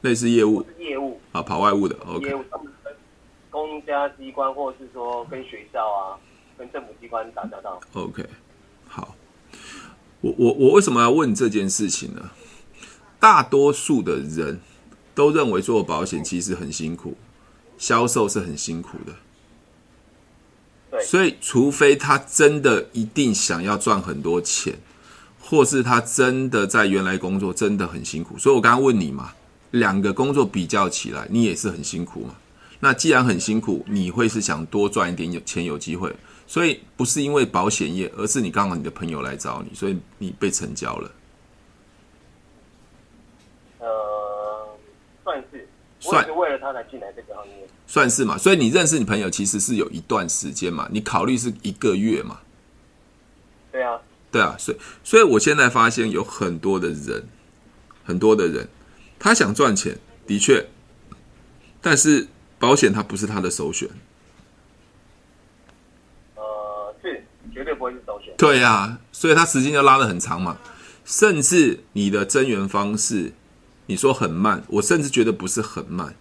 [0.00, 0.64] 类似业务。
[0.78, 1.96] 业务啊，跑外务的。
[2.06, 2.34] OK。
[3.50, 6.18] 公家机关，或者是说跟学校啊，
[6.56, 7.80] 跟政府机关打交道。
[7.94, 8.28] OK，好。
[10.20, 12.30] 我我我为什么要问这件事情呢？
[13.18, 14.60] 大多数的人
[15.14, 17.16] 都认为做保险其实很辛苦，
[17.76, 19.12] 销售是很辛苦的。
[20.90, 24.78] 对，所以除非他真的一定想要赚很多钱，
[25.40, 28.38] 或是他真的在原来工作真的很辛苦。
[28.38, 29.32] 所以我刚刚问你嘛，
[29.70, 32.34] 两个工作比较起来，你也是很辛苦嘛？
[32.80, 36.14] 那既然很辛苦，你会是想多赚一点有钱有机会？
[36.50, 41.12] 所以不是因为保险业，而是你刚好你的朋友来找你，所以你被成交了。
[43.78, 44.76] 呃，
[45.22, 45.68] 算是，
[46.00, 48.36] 算是为了他才进来这个行业，算是嘛。
[48.36, 52.40] 所以你认识你朋友其实是有一段时间嘛，你考虑是一个月嘛？
[53.70, 54.00] 对啊，
[54.32, 54.56] 对啊。
[54.58, 57.28] 所以，所以我现在发现有很多的人，
[58.02, 58.68] 很多的人，
[59.20, 60.66] 他想赚钱，的确，
[61.80, 62.26] 但是
[62.58, 63.88] 保险它不是他的首选。
[67.52, 68.29] 绝对不会是首选。
[68.40, 70.56] 对呀、啊，所以他时间就拉得很长嘛。
[71.04, 73.34] 甚至你的增援方式，
[73.84, 76.14] 你说很慢，我甚至觉得不是很慢。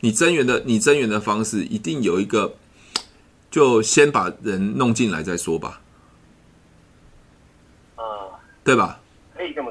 [0.00, 2.54] 你增援的，你增援的方式一定有一个，
[3.50, 5.82] 就先把人弄进来再说吧。
[7.96, 8.98] 啊，对吧？
[9.36, 9.70] 可以这么。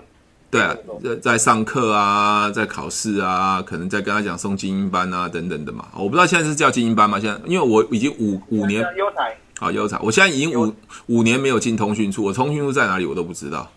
[0.51, 5.87] 对啊，在在上课啊，在考试啊，可能在跟他讲送精英班啊等等的嘛。
[5.95, 7.19] 我不知道现在是叫精英班吗？
[7.19, 9.35] 现在因为我已经五五年优才。
[9.57, 10.73] 好优才，我现在已经五
[11.07, 13.71] 五年没有进通讯处，我通讯处在哪里我都不知道，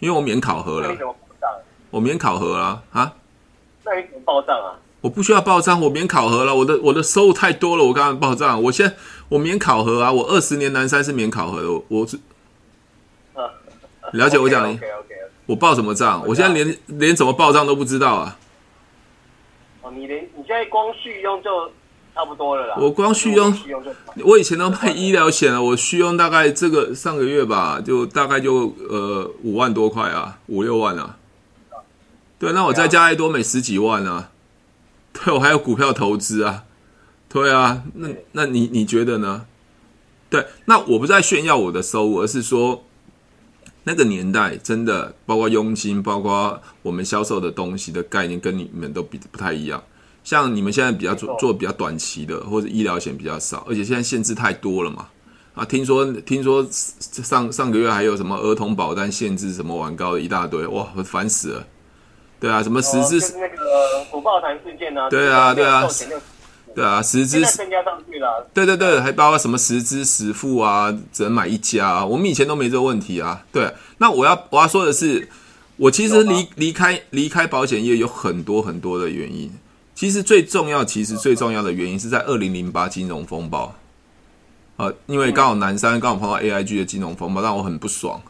[0.00, 0.96] 因为我免考核了。
[1.90, 3.14] 我免考核了啊？
[3.84, 4.76] 那你怎么报账啊？
[5.00, 6.54] 我不需要报账，我免考核了。
[6.54, 8.62] 我的我的收入太多了，我刚刚报账。
[8.64, 8.94] 我现在
[9.30, 11.82] 我免考核啊，我二十年南山是免考核的。
[11.88, 12.18] 我是
[14.12, 14.78] 了解我讲的。
[15.46, 16.22] 我报什么账？
[16.26, 18.38] 我现在连连怎么报账都不知道啊。
[19.80, 21.70] 哦，你连你现在光续用就。
[22.18, 22.74] 差不多了啦。
[22.80, 23.56] 我光续用，
[24.24, 25.62] 我以前都卖医疗险了。
[25.62, 31.16] 我续用大概这个上个月吧，就大概就呃五万多块啊，五六万啊。
[32.36, 34.30] 对，那我再加一多美十几万啊。
[35.12, 36.64] 对，我还有股票投资啊。
[37.28, 39.46] 对啊，那那你你觉得呢？
[40.28, 42.84] 对，那我不是在炫耀我的收入，而是说
[43.84, 49.80] 那个年代真的，包括佣金，包括我们销售的东西的概念，跟你们都比不太一样。
[50.28, 55.08] 像你们现在比较做做比较短期的，或者医疗险比较少，而且现在限制太多了嘛。
[55.54, 61.66] 啊，听说听说上上个月还有什么儿童保单限制什么玩高的一大堆，哇，烦死了。
[62.38, 65.88] 对啊，什么十支、哦、那个虎豹潭事件啊，对啊，对啊，
[66.74, 73.46] 对啊，十只增加上去了，对对对，还包括什么十只十付啊，只能买一家啊，我们以前都没这个问题啊。
[73.50, 75.26] 对，那我要我要说的是，
[75.78, 79.50] 我其实离离开离开保险业有很多很多的原因，
[79.98, 83.74] 其实最重要，其实最重要的原因是在二零零八金融风暴。
[84.76, 88.22] 呃，因为刚好南山刚好碰到 AIG 的金融风暴，让我很不爽。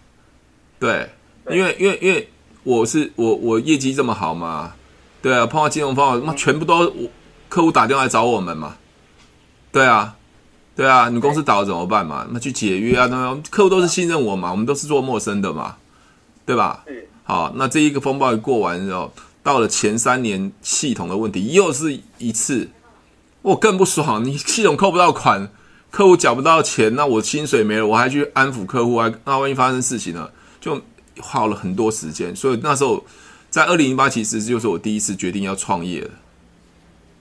[0.79, 1.11] 对，
[1.51, 2.27] 因为因为因为
[2.63, 4.73] 我是我我业绩这么好嘛，
[5.21, 7.11] 对啊，碰到金融风暴，那全部都我
[7.51, 8.77] 客户打电话来找我们嘛。
[9.71, 10.17] 对啊，
[10.75, 12.27] 对啊，你公司倒了怎么办嘛？
[12.31, 15.77] 那去解约啊，那客户都是信任我嘛，我们都是做陌生的嘛，
[16.47, 16.83] 对吧？
[17.25, 22.68] 好，那这一个风暴一过完之后，到了前三年系统的问题又是一次，
[23.42, 25.51] 我更不爽，你系统扣不到款。
[25.90, 30.79] 客户缴不到钱，那我薪水没了，我还去安抚客户，还那万一发生事情了，就
[31.18, 32.37] 花了很多时间。
[32.37, 33.03] 所以那时候
[33.48, 36.11] 在二零零八，其实就是我第一次决定要创业了。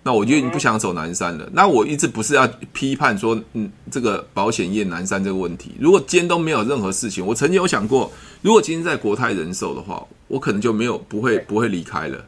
[0.08, 1.50] 那我就不想走南山了。
[1.52, 5.76] 那我一直不是要批判说，嗯，这个保险业南山这个问题。
[5.78, 8.10] 如果今天都没有任何事情，我曾经有想过，
[8.42, 12.24] 如果今天在国泰人寿的话，我可能就没有不会不会离开了。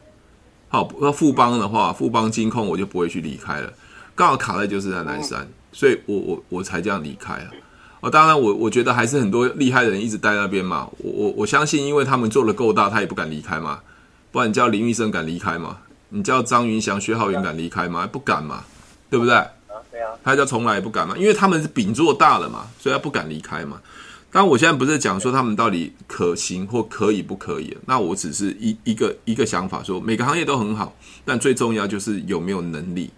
[0.67, 3.71] 好，那富邦的话，富邦金控我就不会去离开了。
[4.13, 5.47] 刚好卡在就是在南山。
[5.71, 7.47] 所以我我我才这样离开啊！
[8.01, 10.89] 哦，当然我我觉得还是很多厉害的人一直待在那边嘛。
[10.97, 13.79] 我我我相信，因为他们做的够大，他也不敢离开嘛。
[14.31, 15.77] 不然你叫林玉生敢离开吗？
[16.09, 18.05] 你叫张云祥、薛浩云敢离开吗？
[18.05, 18.63] 不敢嘛，
[19.09, 19.35] 对不对？
[19.35, 19.49] 啊，
[19.91, 20.11] 对啊。
[20.23, 23.81] 他叫从来也不敢嘛，因为他们是饼做大了嘛，所以他不敢离开嘛。
[24.31, 30.95] 当然，我现在不是讲说他们到底可行或可以不可以，那我只是一一个一个想法，说每个行业都很好，
[31.25, 33.09] 但最重要就是有没有能力。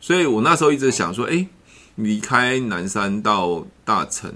[0.00, 1.46] 所以我那时候一直想说，诶。
[1.96, 4.32] 离开南山到大城，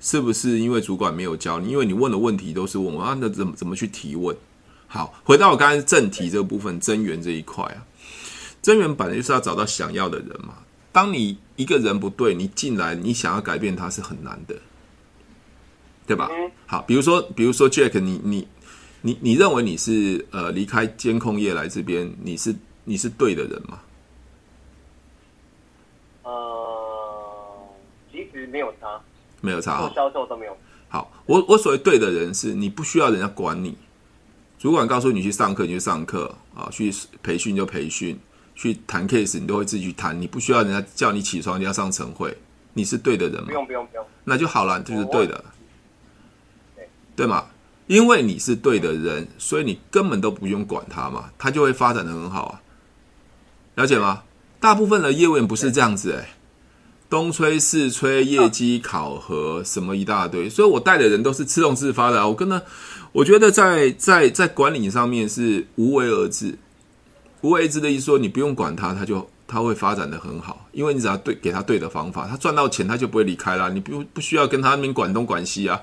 [0.00, 1.68] 是不是因为主管没有教你？
[1.68, 4.34] 因为你问的问题都是问我啊，那怎么怎么去提问？
[4.94, 7.82] 好，回到我刚才正题这个部分，增援这一块啊，
[8.62, 10.58] 增援本来就是要找到想要的人嘛。
[10.92, 14.54] 当你一个人不对，你进来你想要改变他是很难的，
[16.06, 16.30] 对吧？
[16.66, 18.46] 好，比如说比如说 Jack，你你
[19.00, 22.54] 你你认为你是呃离开监控业来这边，你是
[22.84, 23.80] 你是对的人吗？
[26.22, 27.68] 呃，
[28.12, 29.00] 其实没有差，
[29.40, 30.56] 没有差，做销售都没有。
[30.88, 33.76] 好，我我所谓对的人是你不需要人家管你，
[34.64, 36.90] 主管告诉你去上课你就上课啊，去
[37.22, 38.18] 培训就培训，
[38.54, 42.34] 去谈 case 你都会自己去谈，你不需要人家叫你起床你要上晨会，
[42.72, 43.48] 你是对的人吗？
[43.48, 45.44] 不用不用不用，那就好了，就是对的，
[46.74, 47.44] 对对吗？
[47.88, 52.62] 因为你是对的人，所以你根本都不用管他嘛，他就会发展的很好啊，
[53.74, 54.22] 了解吗？
[54.60, 56.30] 大部分的业务员不是这样子哎。
[57.14, 62.26] 东吹西吹，业绩考核什么一大堆，所以我带的人都是自动自发的啊。
[62.26, 62.60] 我跟他，
[63.12, 66.58] 我觉得在在在管理上面是无为而治，
[67.42, 75.80] 无为而治的意思说你不用管他，他就他会发展的很好，因为你只要对给他对的方法，他赚到钱他就不会离开了，你不不需要跟他那边管东管西啊。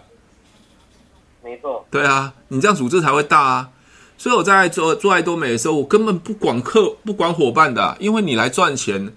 [1.41, 3.69] 没错，对啊，你这样组织才会大啊。
[4.17, 9.13] 所以我在做做爱多美的时候，我根本不管客不管伙伴的啊，因为你来赚钱，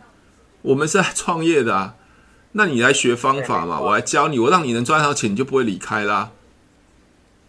[0.62, 1.96] 我们是来创业的啊。
[2.56, 6.30] 那你来学方法嘛，我来教你，我让你能赚到钱，你就不会离开啦。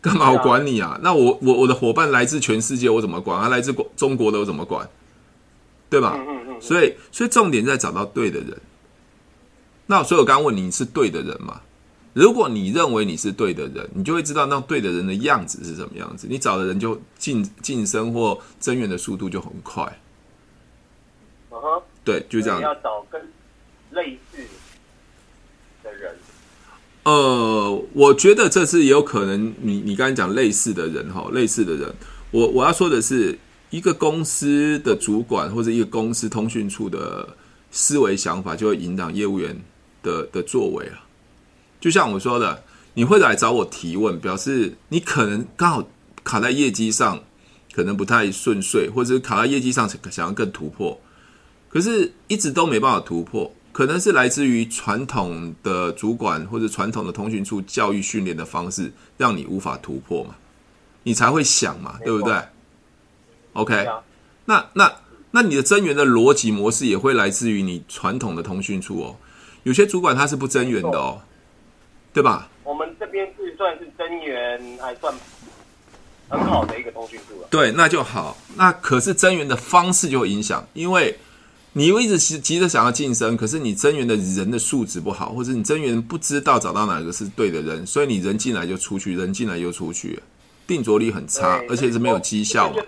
[0.01, 0.99] 干嘛我管你啊？
[1.03, 3.39] 那我我我的伙伴来自全世界，我怎么管？
[3.41, 4.89] 他来自国中国的，我怎么管？
[5.89, 6.17] 对吧？
[6.59, 8.59] 所以所以重点在找到对的人。
[9.85, 11.61] 那所以我刚刚问你，你是对的人吗？
[12.13, 16.27] 如果你认为你是对的人，你就会知道那对的人的样子是什么样子。
[16.27, 19.83] 你找的人就晋晋升或增援的速度就很快。
[21.51, 22.59] 嗯哼，对，就这样。
[22.61, 23.21] 要找跟
[23.91, 24.39] 类似。
[27.05, 29.79] 呃，我觉得这是有可能你。
[29.85, 31.93] 你刚才讲类似的人哈，类似的人，
[32.31, 33.37] 我我要说的是，
[33.69, 37.29] 一个公司的主管或者一个公司通讯处的
[37.69, 39.55] 思维想法，就会引导业务员
[40.01, 41.05] 的的作为啊。
[41.79, 42.63] 就像我说的，
[42.95, 45.87] 你会来找我提问，表示你可能刚好
[46.23, 47.21] 卡在业绩上，
[47.71, 50.99] 可能不太顺遂，或者是卡在业绩上想要更突破，
[51.69, 53.53] 可是一直都没办法突破。
[53.76, 60.34] 可能是来自于传统的主管或者传统的通讯处教育训练的方式，让你无法突破嘛，
[61.04, 62.34] 你才会想嘛，对不对
[63.52, 63.86] ？OK，
[64.46, 64.96] 那那
[65.32, 69.17] 那你的增援的逻辑模式也会来自于你传统的通讯处哦。
[69.63, 71.21] 有些主管他是不增援的哦，
[72.13, 72.48] 对吧？
[72.63, 75.13] 我们这边是算是增援还算
[76.30, 77.48] 很好的一个通讯处了。
[77.52, 78.38] 对，那就好。
[78.56, 81.19] 那可是增援的方式就会影响，因为。
[81.78, 90.17] 你又一直急急着想要晋升，可是你增援的人的素质不好，或者你增援不知道找到哪个是对的人，所以你人进来就出去，人进来又出去，
[90.65, 92.82] 定着力很差，而且是没有绩效嘛。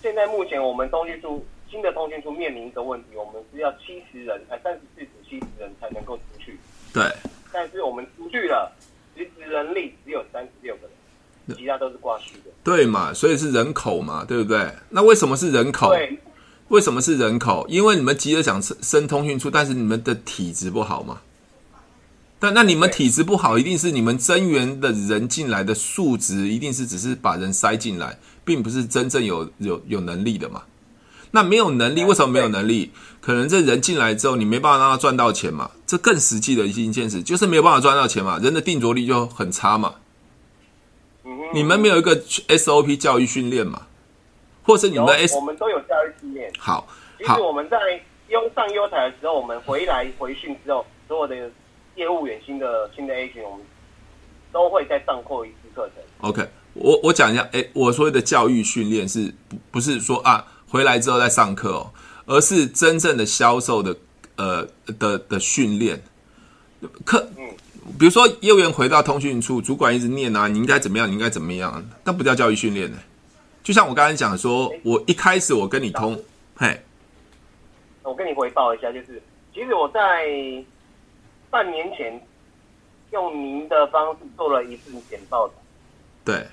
[0.00, 6.58] 现在目前我们通讯处新的通讯处面临一个问题，我们是要七十人，哎，三十四至七十人才能够出去。
[6.90, 7.04] 对。
[7.52, 8.72] 但是我们出去了，
[9.14, 10.88] 实质人力只有三十六个
[11.48, 12.50] 人，其他都是挂虚的。
[12.64, 14.72] 对嘛，所以是人口嘛，对不对？
[14.88, 15.90] 那为什么是人口？
[15.90, 16.18] 对。
[16.72, 17.66] 为什么是人口？
[17.68, 21.18] 因为你们急着想升通讯处，但是你们的体质不好嘛。
[22.38, 30.62] 但那你们体质不好，一定是你们增援的人进来的数值，一定是只是把人塞进来，并不是真正有有有能力的嘛。
[31.32, 32.90] 那没有能力，为什么没有能力？
[33.20, 35.70] 可能这人进来之后，你没办法让他赚到钱嘛。
[35.86, 38.38] 这更实际的一件事，就是没有办法赚到钱嘛。
[38.38, 39.96] 人的定着力就很差嘛。
[41.52, 43.82] 你们没有一个 SOP 教育训练嘛？
[44.64, 46.52] 或是你们的 S，我们都有教育训练。
[46.58, 46.86] 好，
[47.18, 47.78] 其实我们在
[48.28, 51.50] 优上优台的时候，我们回来回训之后，所有的
[51.96, 53.66] 业务员新的新的 A 群，我们
[54.52, 56.02] 都会再上过一次课程。
[56.20, 61.90] OK，我我讲一下，哎，我所谓的教育训练是不不是说啊回来之后再上课哦，
[62.26, 63.96] 而是真正的销售的
[64.36, 64.66] 呃
[64.98, 66.02] 的的训练
[67.04, 67.28] 课。
[67.36, 67.48] 嗯，
[67.98, 72.96] 比如说业务员回到通讯处，主管一直念啊，你应该怎么样，你应该怎么样，那不叫教育训练呢。
[73.62, 76.20] 就像我刚才讲说，我一开始我跟你通，
[76.56, 76.80] 嘿，
[78.02, 79.22] 我跟你回报一下，就是
[79.54, 80.26] 其实我在
[81.48, 82.20] 半年前
[83.12, 85.46] 用您的方式做了一次简报。
[85.46, 85.54] 的，
[86.24, 86.44] 对，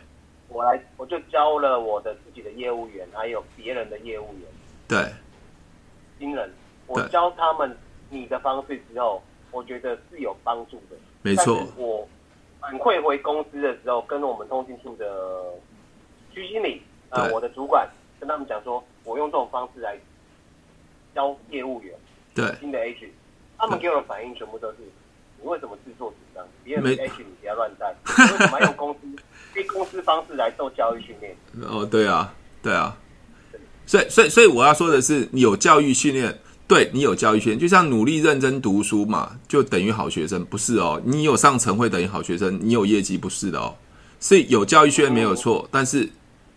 [0.50, 4.44] 我来我就教了我的自己的业务员，还有别人的业务员，
[4.88, 5.12] 对，
[6.20, 6.54] 新人，
[6.86, 7.76] 我教他们
[8.12, 12.08] 你的方式之后，我觉得是有帮助的，没错，我
[12.62, 15.44] 反馈回公司的时候，跟我们通讯处的
[16.32, 16.84] 徐经理。
[17.10, 17.90] 呃，我的主管
[18.20, 19.98] 跟他们讲说，我用这种方式来
[21.16, 21.94] 教业务员，
[22.36, 23.10] 对新的 H，
[23.58, 24.78] 他们给我的反应全部都是，
[25.42, 26.46] 你为什么自作主张？
[26.64, 29.00] 别人的 H 你不要乱带，为什么要用公司
[29.54, 31.36] 非公司方式来做教育训练？
[31.68, 32.32] 哦，对啊，
[32.62, 32.96] 对啊，
[33.88, 36.38] 所以所以所以我要说的是，你有教育训练，
[36.68, 41.02] 对你有教育训练，就像努力认真读书嘛，就等于好学生，不是哦？
[41.04, 43.76] 你有上层会等于好学生，你有业绩不是的哦，
[44.20, 46.08] 所以有教育训练没有错，但是。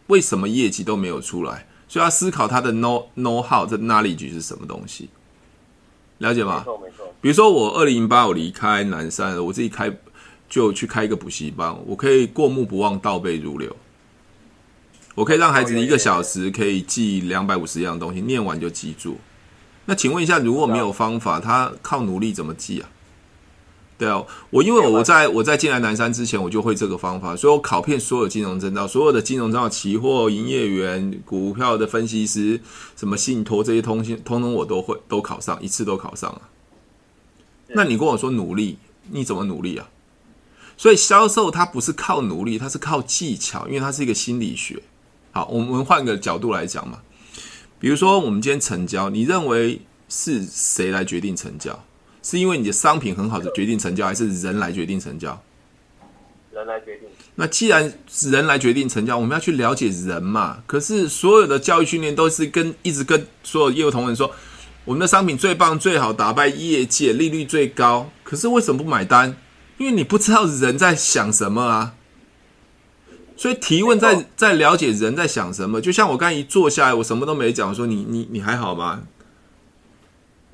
[0.08, 1.66] 为什么业绩都没有出来？
[1.88, 5.10] 所以要思考他的 know know how 这 knowledge 是什么东西，
[6.18, 6.58] 了解吗？
[6.58, 7.14] 没错没错。
[7.20, 9.94] 比如说我二零零八我离开南山了，我自己开
[10.48, 13.76] 就去开一个补习班，我可以过目不忘，倒背如流。
[15.14, 19.18] 我可以让孩子一个小时可以记两百五十样东西，念完就记住。
[19.84, 22.88] 那请问一下，如果没有方法，他靠努力怎么记啊？
[23.98, 32.60] 对啊，我因为我在我在进来南山之前，我就会这个方法，所以我考遍所有金融证照，所有的金融证照、期货、营业员、股票的分析师、
[32.96, 36.42] 什么信托这些通信，通通我都会都考上，一次都考上了。
[37.68, 38.78] 那你跟我说努力，
[39.10, 39.88] 你怎么努力啊？
[40.76, 44.82] 所以销售它不是靠努力，它是靠技巧，因为它是一个心理学。
[45.30, 46.98] 好，我们换个角度来讲嘛，
[47.78, 51.84] 比如说我们今天成交，你认为是谁来决定成交？
[52.22, 55.42] 是因为你的商品很好的决定成交，还是人来决定成交？
[56.52, 57.08] 人来决定。
[57.34, 60.62] 那既然是人来决定成交，我们要去了解人嘛。
[60.66, 64.30] 可是所有的教育训练都是跟一直跟所有业务同仁说，
[64.84, 68.10] 我们的商品最棒最好，打败业界，利率最高。
[68.22, 69.34] 可是为什么不买单？
[69.78, 71.94] 因为你不知道人在想什么啊。
[73.34, 75.80] 所以提问在在了解人在想什么。
[75.80, 79.02] 就像我刚才一坐下来，我什么都没讲，我说你你你还好吗？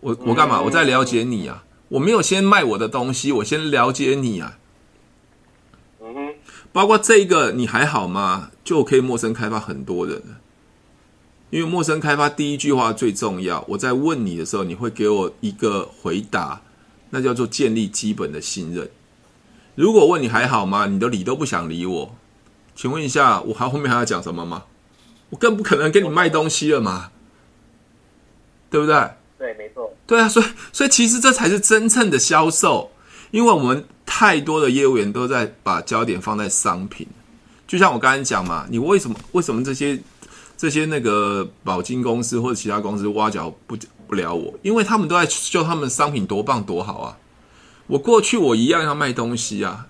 [0.01, 0.61] 我我干嘛？
[0.63, 1.65] 我在了解你啊！
[1.89, 4.59] 我没有先卖我的东西，我先了解你啊。
[6.01, 6.35] 嗯哼，
[6.73, 8.51] 包括这个你还好吗？
[8.63, 10.41] 就可以陌生开发很多人了。
[11.51, 13.65] 因为陌生开发第一句话最重要。
[13.69, 16.61] 我在问你的时候，你会给我一个回答，
[17.11, 18.91] 那叫做建立基本的信任。
[19.75, 20.87] 如果问你还好吗？
[20.87, 22.15] 你都理都不想理我，
[22.77, 24.65] 请问一下，我还后面还要讲什么吗？
[25.31, 27.11] 我更不可能跟你卖东西了嘛，
[28.71, 29.11] 对不对？
[29.39, 29.88] 对，没错。
[30.09, 32.91] 对啊，所以所以其实这才是真正的销售，
[33.31, 37.07] 因为我们太多的业务员都在把焦点放在商品，
[37.67, 40.01] 就像我刚才讲嘛，你为什么为什么这些
[40.57, 44.59] 这些那个保金公司或者其他公司挖角不不了我？
[44.63, 47.19] 因为他们都在秀他们商品多棒多好啊！
[47.87, 49.89] 我过去我一样要卖东西啊，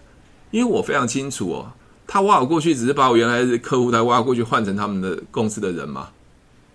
[0.51, 1.73] 因为我非常清楚哦，
[2.09, 6.09] 他挖我过去只是把我原来的客户来挖过去换成他们的公司的人嘛，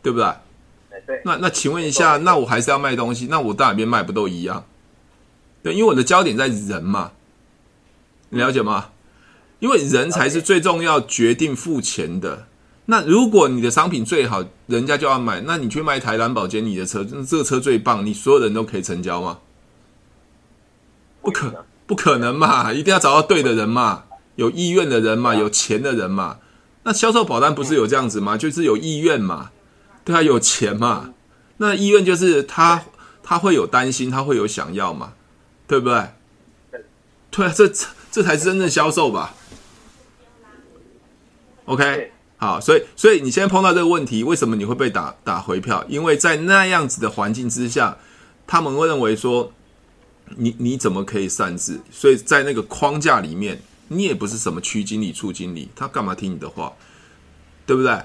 [0.02, 0.34] 对不对？
[1.26, 4.66] 那那请问一下，那我还是要卖东西，那我到哪边卖不都一样？
[5.62, 7.12] 对，因为我的焦点在人嘛，
[8.30, 8.89] 你了解吗？
[9.60, 12.47] 因为人才是最重要决定付钱的。
[12.88, 19.39] 那如果你的商品最好，人家就要买，那你去卖台蓝宝坚尼的车，这个车最棒，你所有人都可以成交吗？
[21.22, 24.04] 不可不可能嘛，一定要找到对的人嘛，
[24.36, 26.39] 有意愿的人嘛，有钱的人嘛。
[26.84, 28.36] 那销售保单不是有这样子吗？
[28.36, 29.51] 就是有意愿嘛。
[30.04, 31.14] 对啊，有钱嘛。
[31.58, 32.84] 那医院就是他
[33.22, 35.14] 他会有担心，他会有想要嘛，
[35.68, 36.10] 对不对？
[37.32, 37.68] 对啊，这
[38.12, 39.34] 这才是真正销售吧。
[41.66, 45.86] OK，好，所以所以你现在碰到这个问题，为什么你会被打打回票？
[45.88, 47.97] 因为在那样子的环境之下，
[48.45, 49.54] 他们会认为说
[50.36, 51.80] 你你怎么可以擅自？
[51.89, 56.74] 所以在那个框架里面，你也不是什么区经理、处经理，他干嘛听你的话？
[57.66, 57.97] 对不对？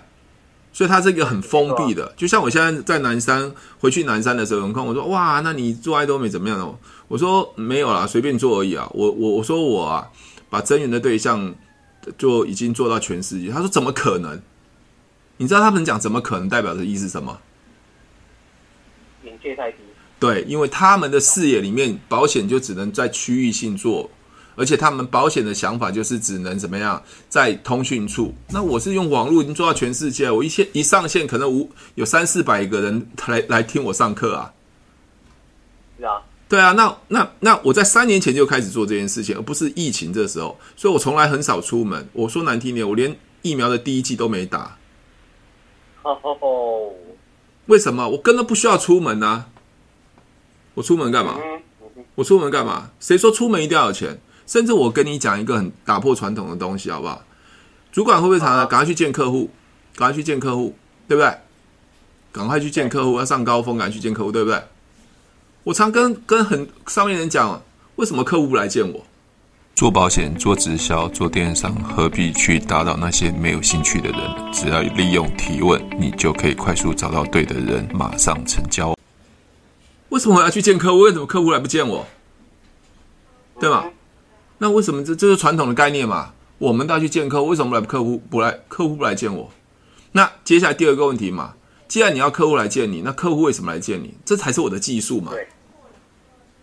[0.72, 8.88] 所以他这个很封闭的，就像我现在在南山回去南山的时候，有人看我说：“哇，那你做爱多美怎么样哦？”我说：“没有啦，随便做而已啊。
[8.92, 10.08] 我”我我我说我啊，
[10.48, 11.54] 把增员的对象
[12.16, 13.48] 就已经做到全世界。
[13.50, 14.40] 他说：“怎么可能？”
[15.38, 17.40] 你知道他们讲“怎么可能”代表的意思是什么？
[19.24, 19.78] 眼界太低。
[20.20, 24.10] 对，因为他们的视野里面，保险就只能在区域性做。
[24.58, 28.34] 而且他们保险的想法就是只能怎么样，在通讯处。
[28.50, 34.52] 那我是用网络已经做到全世界，我一线一上线，可能五有三四百个人来来听我上课啊。
[35.96, 42.08] 是啊，对啊，那那那我在三年前就开始做这件事情，而不是疫情这时候，所以我从来很少出门。
[42.12, 44.76] 我说难听点，我连疫苗的第一剂都没打。
[46.02, 46.92] 哦哦哦，
[47.66, 48.08] 为什么？
[48.08, 49.46] 我根本不需要出门啊。
[50.74, 51.38] 我出门干嘛？
[52.14, 52.90] 我出门干嘛？
[52.98, 54.20] 谁说出门一定要有钱？
[54.48, 57.22] 甚至我跟你讲一个很打破传统的东西，好不好？
[57.92, 59.50] 主管会不会常常赶快去见客户？
[59.94, 60.74] 赶快去见客户，
[61.06, 61.38] 对不对？
[62.32, 64.62] 赶快去见客户，要上高峰，赶快去见客户，对不对？
[65.64, 67.62] 我常跟跟很上面人讲，
[67.96, 69.04] 为什么客户不来见我？
[69.74, 74.52] 做保险、做直销、做电商，何必去打扰那些没有兴趣的人？
[74.52, 78.94] 只要利用提问，你就可以快速找到对的人，马上成交。
[80.08, 81.00] 为什么我要去见客户？
[81.00, 82.06] 为什么客户来不见我？
[83.60, 83.84] 对吗？
[84.58, 86.32] 那为什么这这是传统的概念嘛？
[86.58, 88.58] 我们都要去见客户，为什么来客户不来？
[88.66, 89.50] 客户不来见我？
[90.12, 91.54] 那接下来第二个问题嘛，
[91.86, 94.14] 既然你要客户来见你，那客户为什么来见你？
[94.24, 95.30] 这才是我的技术嘛。
[95.30, 95.46] 对，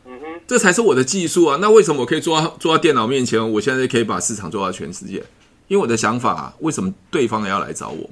[0.06, 1.58] 嗯哼，这才是我的技术啊。
[1.62, 3.52] 那为什么我可以坐到坐到电脑面前？
[3.54, 5.24] 我现在可以把市场做到全世界？
[5.70, 8.10] 因为我的想法啊，为什么对方也要来找我？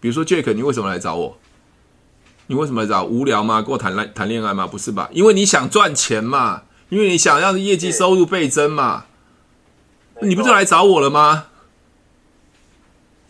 [0.00, 1.38] 比如说 Jack，你为什么来找我？
[2.48, 3.04] 你为什么来找？
[3.04, 3.62] 无聊吗？
[3.62, 4.66] 跟我谈恋谈恋爱吗？
[4.66, 5.08] 不是吧？
[5.12, 6.62] 因为你想赚钱嘛。
[6.90, 9.06] 因为你想要业绩收入倍增嘛，
[10.20, 11.46] 你不就来找我了吗？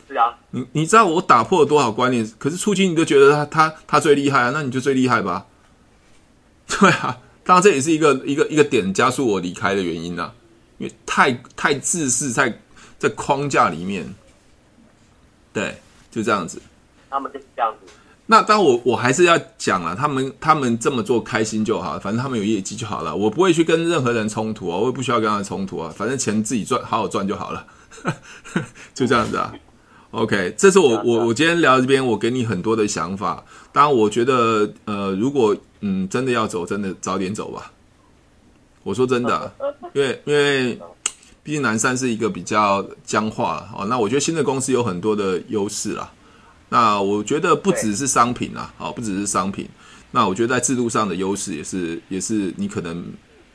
[0.09, 2.29] 是啊，你你知道我打破了多少观念？
[2.37, 5.47] 可是初期你都觉得他他他最厉害啊，那你就最厉害吧。
[6.67, 10.33] 对啊，当然这也是一个一个一个点加速我离开的原因啊，
[10.79, 12.61] 因为太太自私，在
[12.99, 14.13] 在框架里面，
[15.53, 15.81] 对，
[16.11, 16.61] 就这样子。
[17.09, 17.93] 他们就是这样子。
[18.31, 27.67] 那当我我还是要讲了，他们他们这么做开心就好，反正他们有业绩就好了，我不会去跟任何人冲突啊，我也不需要跟他们冲突啊，反正钱自己赚，好好赚就好了，
[28.95, 29.53] 就这样子啊。
[30.13, 33.45] OK，这是我我我今天聊这边，我给你很多的想法。
[33.73, 37.73] 当然，我觉得呃，如果嗯真的要走，真的早点走吧。
[38.85, 39.53] 我说真的啊，
[39.93, 40.79] 因为因为
[41.43, 46.13] 毕竟南山是一个比较僵化哦，那我觉得新的公司有很多的优势啦。
[46.71, 49.69] 那我觉得不只是商品啊，好，不只是商品。
[50.13, 53.05] 那我觉得在制度上的优势也是，也是你可能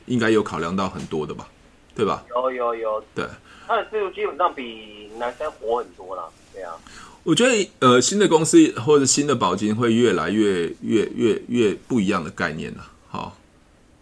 [0.06, 1.48] 应该有考量到很多的吧，
[1.94, 2.24] 对吧？
[2.30, 3.26] 有有有，对，
[3.66, 6.22] 它的制度基本上比南山活很多啦，
[6.54, 6.72] 对啊。
[7.24, 13.36] 我觉得呃，新的公司或者新的保金会越来越越越越不一样的概念了，好，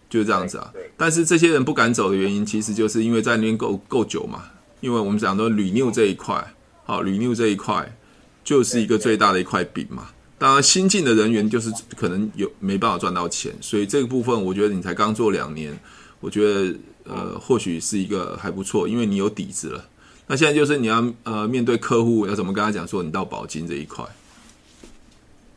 [0.09, 0.71] 就是这样子啊。
[0.95, 6.53] 但是这些人不敢走的原因，其实就是因为在那边够够久嘛，因为我们讲说 renew 这一块，
[6.83, 7.97] 好，renew 这一块。
[8.45, 10.07] 就是一个最大的一块饼嘛。
[10.37, 15.77] 当然，新进的人员就是可能有没办法赚到钱，所以这个部分我觉得你才刚做两年，
[16.19, 16.75] 我觉得
[17.05, 19.85] 呃或许是一个还不错，因为你有底子了。
[20.27, 24.05] 那现在就是你要呃面对客户要怎么跟他讲说你到保金这一块。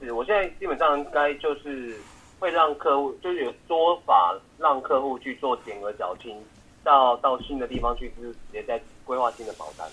[0.01, 1.97] 是，我现在基本上应该就是
[2.39, 6.37] 会让客户就是有说法让客户去做减额缴清，
[6.85, 9.89] 到到新的地方去，就是直接在规划新的保单。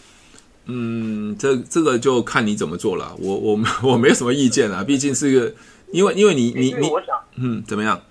[0.65, 3.15] 嗯，这这个就看你怎么做了。
[3.19, 5.53] 我我 我没有什么意见啊，毕竟是个，
[5.91, 8.01] 因为因为你你你，我想，嗯，怎么样？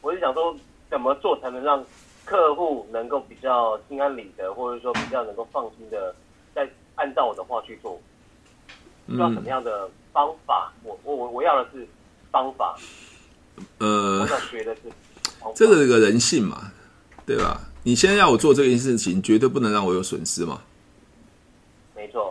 [0.00, 0.56] 我是想说，
[0.90, 1.84] 怎么做才能让
[2.24, 6.14] 客户能够比较心安理得，或者说比较能够放心的，
[6.54, 8.00] 在按照我的话去做？
[9.08, 10.72] 需要什么样的方法？
[10.82, 11.86] 嗯、我我我我要的是
[12.32, 12.76] 方法。
[13.78, 14.82] 呃，我想学的是
[15.54, 16.72] 这个这个人性嘛，
[17.24, 17.60] 对吧？
[17.84, 20.60] 你现在要我做这件事情，绝对不能让我有损失嘛。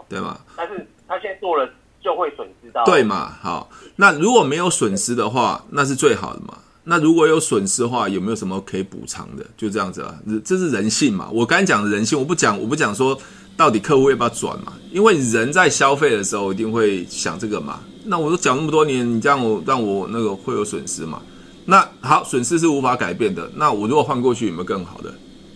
[0.10, 0.38] 对吗？
[0.56, 1.70] 但是他现在做了
[2.02, 2.84] 就会损失到。
[2.86, 3.32] 对嘛？
[3.42, 6.58] 好，那如果没有损失的话，那是最好的嘛。
[6.84, 9.44] 那如果有损失的话，有没有什么可以补偿的？
[9.58, 11.28] 就这样子啊，这是人性嘛。
[11.32, 13.18] 我刚才讲的人性，我不讲，我不讲说
[13.58, 14.74] 到底客户要不要转嘛。
[14.92, 21.22] 因为人在消费的时候一定会想这个嘛，那我都讲那么多年，你这样我让我那个会有损失嘛？
[21.66, 23.50] 那好，损失是无法改变的。
[23.56, 25.12] 那我如果换过去，有没有更好的？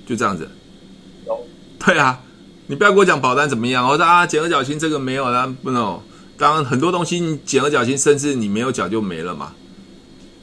[0.07, 0.49] 就这样子。
[1.28, 1.39] 有。
[1.78, 2.20] 对啊，
[2.70, 3.84] 你不要跟我讲保单怎么样。
[3.84, 5.99] 我说啊，减额缴清这个没有啦，不能。
[6.38, 9.51] 当然很多东西你减额缴清，甚至你没有缴就没了嘛，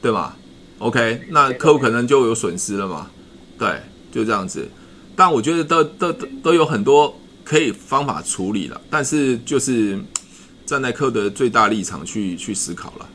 [0.03, 0.37] 对吧
[0.79, 3.07] ？OK，那客户可能就有损失了嘛。
[3.57, 4.69] 对，就这样子。
[5.15, 6.13] 但我觉得都都
[6.43, 9.97] 都有很多可以方法处理了，但是就是
[10.67, 13.09] 站在客户的最大立场去去思考了。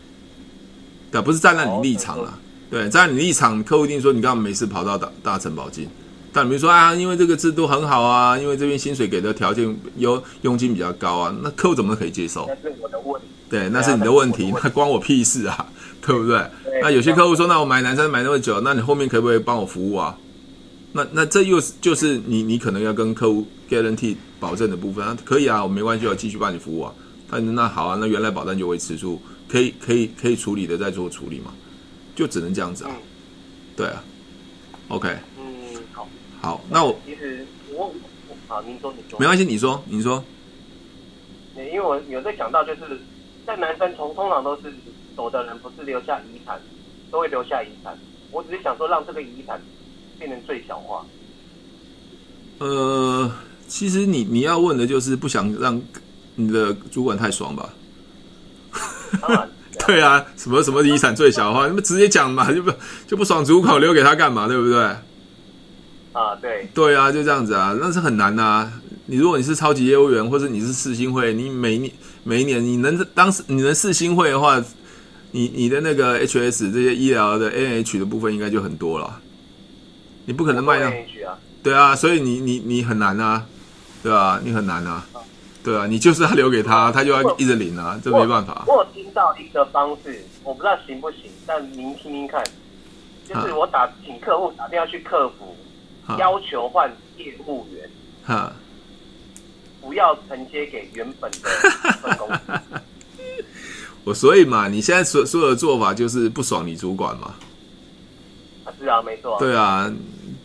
[1.12, 2.40] 对，不是站在你立场了。
[2.70, 5.90] 对，站在你立场，客户一定说你干嘛没事跑到大大城保金？
[6.34, 12.48] 但比如说啊，因为这个制度很好啊，因为这边薪水给的条件佣佣金比较高啊，那客户怎么可以接受？
[12.48, 13.28] 那是我的问题。
[13.50, 15.66] 对，那是你的问题，那关我屁事啊，
[16.02, 16.42] 对不对？
[16.82, 20.18] 那有些客户说，那我买南山买那么久，那你后面可不可以帮我服务啊？
[20.94, 26.94] 那那这又是就是你你可能要跟客户 guarantee 保证的部分啊，可以啊，我没关系，我继续帮你服务啊。
[27.30, 31.54] 那那好啊，那原来保单就维持住，可以可以可以处理的再做处理嘛，
[32.16, 32.92] 就只能这样子啊。
[33.76, 34.04] 对啊
[34.88, 35.10] ，OK。
[36.42, 37.94] 好，那我其实我
[38.48, 40.24] 好，您说你说，没关系，你说你说。
[41.56, 43.00] 因为我有在想到，就是
[43.46, 44.74] 在男生从通常都是
[45.16, 46.60] 走的人，不是留下遗产，
[47.12, 47.96] 都会留下遗产。
[48.32, 49.62] 我只是想说，让这个遗产
[50.18, 51.06] 变成最小化。
[52.60, 53.32] 呃，
[53.68, 55.80] 其实你你要问的就是不想让
[56.36, 57.74] 你的主管太爽吧？
[59.22, 59.50] 当然，
[59.86, 62.72] 对啊，什么什么遗产最小化，你们直接讲嘛，就不
[63.06, 64.48] 就不爽主管留给他干嘛？
[64.48, 64.96] 对不对？
[66.14, 68.74] 啊，对，对啊，就这样子啊，那是很难呐、啊。
[69.06, 71.92] 你如果你是超级业务员，或者你是四星会，你每年
[72.24, 74.64] 每一年你能当时你能四星会的话，
[75.32, 79.20] 你你的那个 HS 这些医疗的 NH 的部分应该就很多了。
[80.26, 80.88] 你不可能卖掉，
[81.32, 83.46] 啊对啊，所以你你你很难啊，
[84.04, 85.06] 对啊，你很难啊，
[85.64, 88.64] 对啊，你就是要留给他，他就要一直领啊，这没办法。
[88.68, 92.42] 我有听到一个方式，我不知道行不行，但您听听看，
[93.28, 95.56] 就是我打请客户打电话去客服。
[96.18, 97.90] 要求换业务员，
[98.24, 98.54] 哈，
[99.82, 101.50] 不要承接给原本的
[102.02, 102.74] 分公司。
[104.04, 107.36] 我所以嘛，你现在所所有的做法就是不爽你主管嘛？
[108.66, 109.38] 啊，是啊，没错。
[109.40, 109.92] 对啊，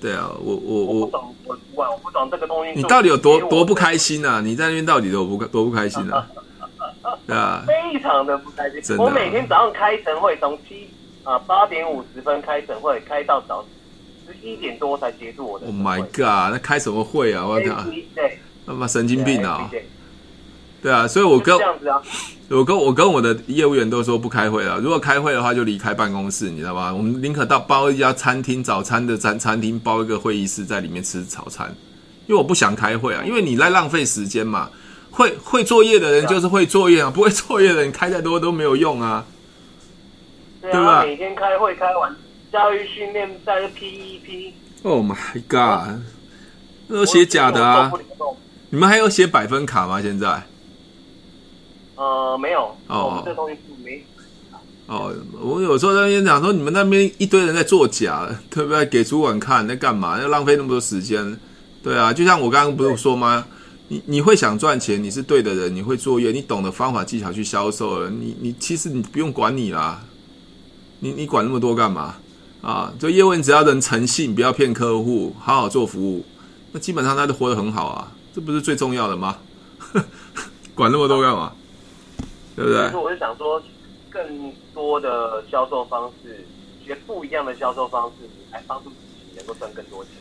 [0.01, 2.73] 对啊，我我我，我不懂，我主管我不懂这个东西。
[2.75, 4.41] 你到底有多多不开心啊？
[4.43, 6.27] 你在那边到底多不多不开心啊？
[7.27, 8.97] 对啊，非常的不开心。
[8.99, 10.89] 我每天早上开晨会，从七
[11.25, 13.65] 啊八点五十分开晨会，开到早。
[14.47, 15.67] 十一点多才结束我的。
[15.67, 16.53] Oh my god！
[16.53, 17.45] 那开什么会啊？
[17.45, 17.85] 我靠！
[18.65, 19.69] 他妈神经病啊！
[20.81, 21.59] 对啊，所以我跟
[22.49, 24.79] 我跟我跟我的业务员都说不开会了。
[24.79, 26.95] 如果开会的话，就离开办公室，你知道吗？
[26.95, 31.75] 我们宁可到包一家餐厅，早餐的餐餐厅包一个会议室，在里面吃早餐。
[32.29, 34.71] 因为我不想开会啊，因为你在浪费时间嘛。
[35.11, 39.25] 会会作业的人就是会作业啊， 不会作业的人开再多都没有用啊。
[40.61, 42.15] 对啊，每天开会开完。
[42.57, 45.15] 教育训练在 PEP，Oh my
[45.47, 46.01] God，
[46.87, 47.93] 那都写假的啊！
[48.71, 50.01] 你们还有写百分卡吗？
[50.01, 50.43] 现在？
[51.97, 52.75] 呃，没有。
[52.87, 54.03] 哦，这东西没。
[54.87, 58.87] 哦，我有时候在那边讲说，你们那边一堆人在作假，对不对？
[58.87, 60.19] 给主管看，在干嘛？
[60.19, 61.39] 要浪费那么多时间？
[61.83, 63.47] 对啊，就像我刚刚不是说吗？
[63.89, 70.03] 你你会想赚钱，你是对的人，你会作业，你懂得方法技巧去销售了，你你其实你不用管你啦，
[71.01, 72.17] 你你管那么多干嘛？
[72.67, 76.25] 啊，就业务员只要能诚信，不要骗客户，好好做服务，
[76.73, 79.39] 那基本上他都活得很好啊，这不是最重要的吗？
[80.75, 81.53] 管那么多干嘛？
[82.57, 82.87] 对不对？
[82.87, 83.63] 其实我是想说，
[84.11, 86.45] 更多的销售方式，
[86.85, 90.15] 学不一样的销售方式，来帮助自己能够赚更多钱。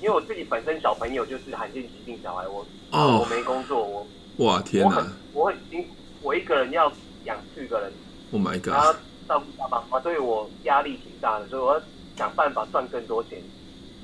[0.00, 4.04] 因为我自己本身小朋友就是罕见疾病小孩，我哦，我没工作，我
[4.38, 5.88] 哇天哪，我很辛苦，
[6.22, 6.92] 我一个人要
[7.26, 7.92] 养四个人
[8.32, 8.96] ，Oh my God。
[9.28, 11.80] 照顾爸爸妈妈，所以我压力挺大的，所以我要
[12.16, 13.38] 想办法赚更多钱。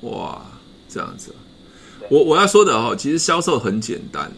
[0.01, 0.45] 哇，
[0.87, 1.33] 这样子，
[2.09, 4.31] 我我要说的哦，其实销售很简单，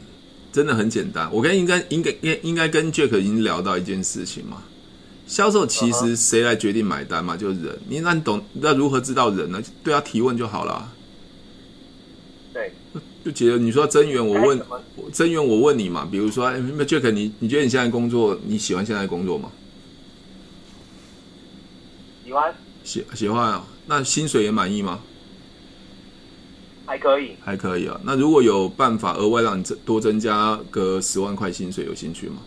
[0.52, 1.32] 真的很简单。
[1.32, 4.64] 我跟应该应该应应该跟 Jack 已经聊到一件事情嘛，
[5.28, 7.38] 销售其实谁来决定买单嘛？
[7.38, 7.80] 就是人。
[7.88, 9.62] 你那你懂那如何知道人呢？
[9.84, 10.92] 对他提问就好了。
[12.54, 12.74] 对，
[13.24, 14.62] 就觉得你说增员，我问
[15.14, 19.52] 增员，我问你嘛，比如说，哎，Jack，你你觉得你现在工作你喜欢现在工作吗？
[22.26, 22.54] 喜欢
[22.84, 25.00] 喜喜欢啊，那薪水也满意吗？
[26.86, 28.00] 还可以，还可以啊。
[28.04, 32.38] 那如果有办法额外让你增多增加个十万块薪水，有兴趣吗？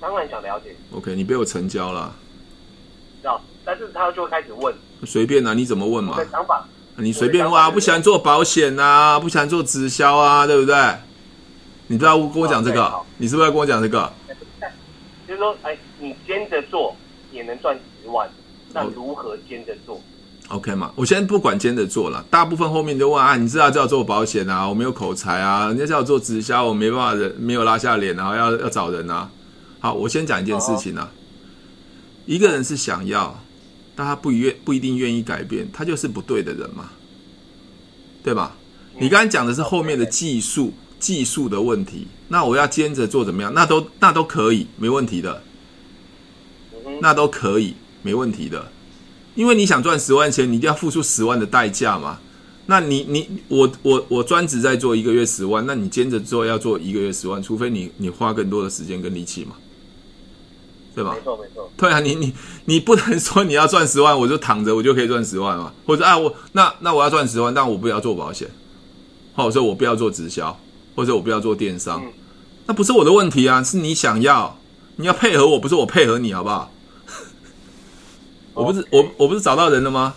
[0.00, 0.74] 当然想了解。
[0.92, 2.14] OK，你被我成交了。
[3.20, 4.74] 知道，但是他就会开始问。
[5.04, 6.16] 随便啊，你怎么问嘛？
[6.30, 6.66] 想法，
[6.96, 10.74] 你随便问啊，不喜欢做保险啊，不喜欢做直销啊，对不对？
[11.88, 12.84] 你不知道跟我讲这个？
[12.84, 14.10] 哦、你是不是要跟我讲这个？
[15.28, 16.96] 就是说，哎，你兼着做
[17.36, 18.28] 也能赚十万，
[18.72, 20.00] 那如何兼着做
[20.48, 29.30] ？OK 嘛，我先不管兼着做了，大部分后面就问啊，你知道叫做保险啊，我没有口才啊，人家叫我做直销，我没办法人没有拉下脸啊，要要找人啊。
[29.78, 31.14] 好，我先讲一件事情啊，哦、
[32.24, 33.38] 一个人是想要，
[33.94, 36.90] 但他不愿不一定愿意改变，他就是不对的人嘛，
[38.24, 38.56] 对吧？
[38.94, 40.72] 嗯、你刚才讲的是后面的技术。
[40.98, 43.52] 技术的问题，那我要兼着做怎么样？
[43.52, 45.42] 那都那都可以，没问题的，
[47.00, 48.70] 那都可以，没问题的。
[49.34, 52.18] 因为你想赚十万钱，你一定要付出十万的代价嘛。
[52.66, 59.56] 那你你我我我专职在做一个月十万，那你兼着做要做一个月十万，除非你你花更多的时间跟力气嘛，
[60.94, 61.14] 对吧？
[61.14, 61.70] 没错没错。
[61.76, 62.32] 对啊，你你
[62.64, 65.72] 你不能说你要赚十万，我就躺着我就可以赚十万嘛？
[65.86, 68.48] 或者啊我那那我要赚十万，但我不要做保险，
[69.34, 70.58] 或者说我不要做直销。
[70.96, 72.10] 或者我不要做电商，嗯、
[72.64, 74.58] 那不是我的问题啊，是你想要，
[74.96, 76.72] 你要配合我，不是我配合你，好不好？
[78.56, 80.14] 我不是我我不是找到人了吗？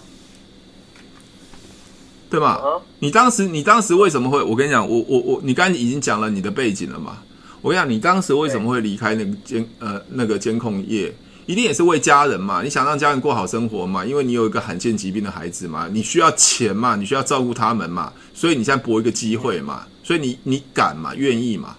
[2.29, 2.81] 对吗？Uh huh.
[2.99, 4.41] 你当时你当时为什么会？
[4.41, 7.17] 我跟你讲，我我我，你刚才已经讲了你的背景了嘛？
[7.61, 11.13] 我跟你讲，你当时为什么会离开那个监呃那个监控业？
[11.47, 12.61] 一定也是为家人嘛？
[12.61, 14.05] 你想让家人过好生活嘛？
[14.05, 15.89] 因为你有一个罕见疾病的孩子嘛？
[15.91, 16.95] 你需要钱嘛？
[16.95, 18.13] 你需要照顾他们嘛？
[18.33, 19.85] 所以你现在搏一个机会嘛？
[20.03, 21.13] 所以你你敢嘛？
[21.15, 21.75] 愿意嘛？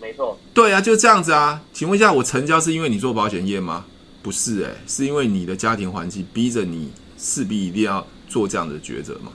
[0.00, 0.38] 没错。
[0.54, 1.60] 对啊，就这样子啊。
[1.74, 3.84] 请问一下，我成交是因为你做保险业吗？
[4.26, 9.30] 不是诶、欸，是因为你的家庭环境逼着你势必一定要做这样的抉择嘛。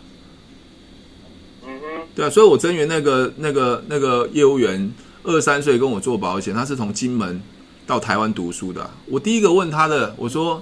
[1.63, 2.07] 嗯哼。
[2.13, 4.91] 对啊，所以我增援那个那个那个业务员
[5.23, 7.41] 二三岁跟我做保险，他是从金门
[7.87, 8.91] 到台湾读书的、啊。
[9.05, 10.61] 我第一个问他的，我说：“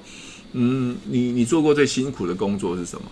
[0.53, 3.07] 嗯，你你做过最辛苦的工作是什么？”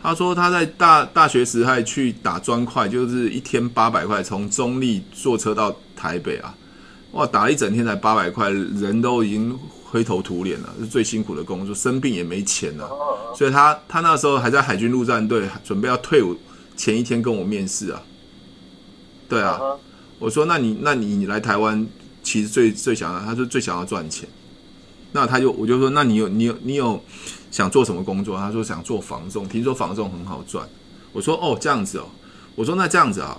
[0.00, 6.54] 他说他在大大学时还去打砖块，就是一天八百块，从中立坐车到台北啊，
[7.10, 9.58] 哇，打了一整天才八百块，人都已经
[9.92, 12.88] 灰头土脸了，是最辛苦的工作，生病也没钱了，
[13.36, 16.34] 所以他他那时候还在海军陆战队，准备要退伍
[16.74, 18.02] 前一天跟我面试啊，
[19.28, 19.60] 对啊，
[20.18, 21.86] 我说那你那你来台湾，
[22.22, 24.26] 其实最最想要，他说最想要赚钱，
[25.12, 26.84] 那他就我就说那你有你有你有。
[26.84, 27.04] 你有
[27.52, 28.34] 想做什么工作？
[28.38, 30.66] 他说想做房仲，听说房仲很好赚。
[31.12, 32.06] 我说哦，这样子哦。
[32.54, 33.38] 我说那这样子啊，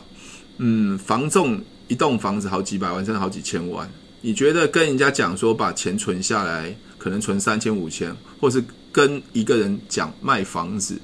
[0.57, 3.89] 嗯，房仲一栋房子好几百万，甚至好几千万。
[4.25, 10.97] 你觉得跟人家讲说把钱存下来，可能存三千五千，或是跟一个人讲卖房子，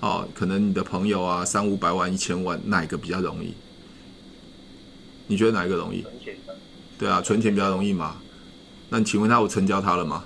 [0.00, 3.54] 哦，可能你的朋友啊，三五百万、一千万，哪一个比较容易？
[5.28, 6.04] 你觉得哪一个容易？
[6.98, 8.18] 对啊，存钱比较容易嘛？
[8.90, 10.22] 那你请问他，我成交他了吗？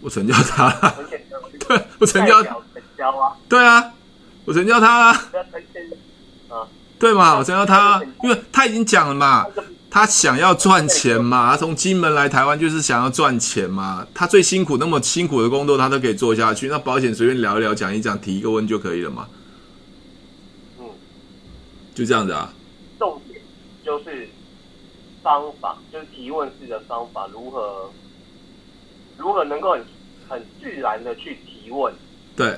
[0.00, 0.96] 我成交他了，
[1.68, 2.52] 对，我成交，成
[2.96, 3.94] 交啊，对啊，
[4.44, 5.20] 我成交他了，
[6.98, 9.46] 对嘛，我想要他，因为他已经讲了嘛，
[9.90, 19.28] 他想要赚钱嘛，他从金门来台湾就是想要赚钱嘛，他最辛苦那么辛苦的工作他都可以做下去，那保险随便聊一聊，讲一讲，提一个问就可以了嘛，
[20.78, 20.84] 嗯，
[21.94, 22.52] 就这样子啊，
[22.98, 23.40] 重点
[23.84, 24.28] 就是
[25.22, 27.90] 方法，就是提问式的方法如何。
[29.16, 29.84] 如何能够很
[30.28, 31.92] 很自然的去提问？
[32.36, 32.56] 对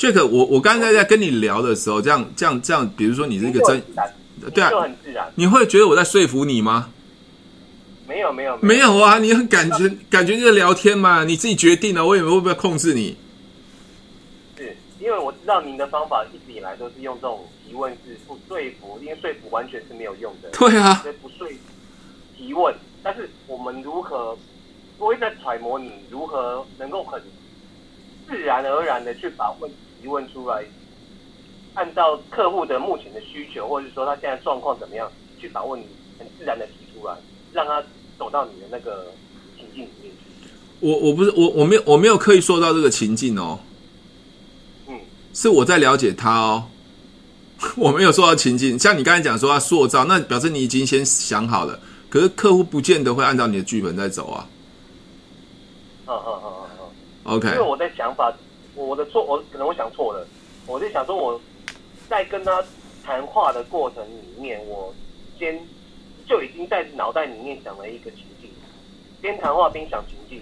[0.00, 3.82] ，Jack，我我刚才在跟你聊的时候，这样这样这样，比如说你是一个真，
[4.54, 5.30] 对啊，就很自然。
[5.34, 6.90] 你会觉得我在说服你吗？
[8.08, 13.16] 没有没有没有啊，你很感觉感觉就是聊天嘛，你自己决定了，我也会不会控制你？
[14.56, 20.48] 是因为我知道您的方法一直以来都是用这种提问式不说服，因为说服完全是没有用的。
[20.50, 21.54] 对啊，所以不说服
[22.36, 24.36] 提问，但是我们如何？
[24.98, 27.18] 我会在揣摩你如何能够很
[28.28, 30.64] 自然而然的去把问题提问出来，
[31.74, 35.86] 按照客户的目前的需求，或者说他现在状况怎么样，去把问题
[36.18, 37.14] 很自然的提出来，
[37.52, 37.82] 让他
[38.18, 39.06] 走到你的那个
[39.56, 40.50] 情境里面去。
[40.80, 43.58] 我我不是我我没有我没有刻意说到这个情境哦，
[44.88, 44.98] 嗯，
[45.34, 46.64] 是我在了解他哦，
[47.76, 51.78] 我没有说到情境，像你刚才讲说他塑造，那表示你已经先想好了，
[52.08, 54.48] 可是客户不见得会按照你的剧本在走啊。
[56.06, 57.48] 嗯嗯嗯嗯嗯，OK。
[57.48, 58.34] 因为我在想法，
[58.74, 60.26] 我的错，我可能我想错了。
[60.66, 61.40] 我就想说，我
[62.08, 62.62] 在跟他
[63.02, 64.94] 谈话的过程里面，我
[65.38, 65.58] 先
[66.28, 68.50] 就已经在脑袋里面想了一个情境，
[69.20, 70.40] 边谈话边想情境，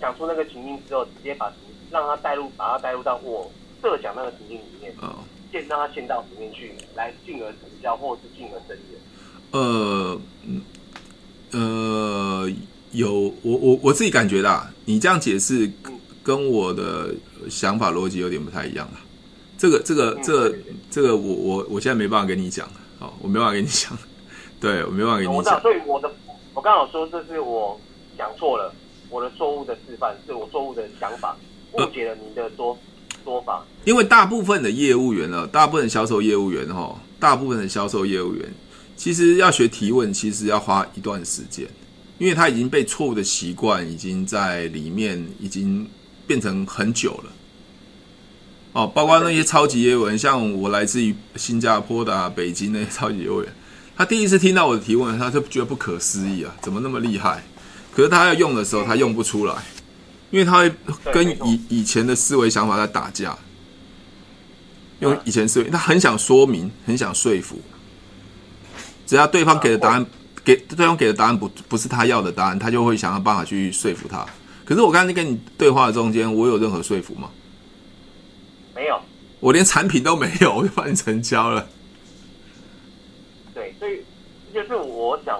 [0.00, 1.52] 想出那个情境之后，直接把
[1.90, 3.50] 让他带入，把他带入到我
[3.80, 8.96] 设想那个情境里面，哦，先让他先到里面去，来进而成交，或是进而生意。
[9.52, 10.20] 呃，
[11.52, 12.50] 呃。
[12.92, 15.72] 有我我我自己感觉的，你这样解释
[16.22, 17.14] 跟我的
[17.48, 19.00] 想法逻辑有点不太一样了。
[19.58, 20.54] 这个这个这个
[20.90, 22.68] 这个我我我现在没办法跟你讲，
[22.98, 23.96] 好，我没办法跟你讲，
[24.60, 25.60] 对我没办法跟你讲。
[25.60, 26.10] 所以我的
[26.54, 27.80] 我刚好说这是我
[28.18, 28.74] 讲错了，
[29.08, 31.36] 我的错误的示范是我错误的想法，
[31.72, 32.76] 误解了您的说
[33.22, 33.64] 说法。
[33.84, 38.52] 因为大部分的业务员呢，大部分的销售业务员哈，大部分的销售业务员，
[38.96, 41.68] 其实要学提问，其实要花一段时间，
[42.18, 45.88] 因为他已经被错误的习惯已经在里面已经
[46.26, 47.32] 变成很久了。
[48.72, 53.54] 哦，包括那些超级业务员，像我来自于新加坡的、啊、北京那些超级业务员，
[53.94, 57.44] 他第一次听到我的提问，他就觉得不可思议啊，怎么那么厉害？
[57.94, 59.54] 可是他要用的时候，他用不出来，
[60.30, 60.72] 因为他会
[61.12, 63.36] 跟以以前的思维想法在打架，
[65.00, 67.60] 用以前思维，他很想说明，很想说服，
[69.06, 70.06] 只要对方给的答案，
[70.42, 74.24] 给对方给的答案不不是他要的答案，他就会想要办法去说服他。
[74.72, 77.28] 可是我刚才跟你对话的中间，我有任何说服吗？
[78.74, 78.98] 没有，
[79.38, 81.68] 我连产品都没有，我就帮你成交了。
[83.52, 84.02] 对，所以
[84.50, 85.38] 这就是我想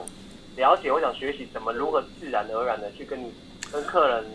[0.57, 3.33] 了解，我想学习怎么如何自然而然的去跟你
[3.72, 4.26] 跟客人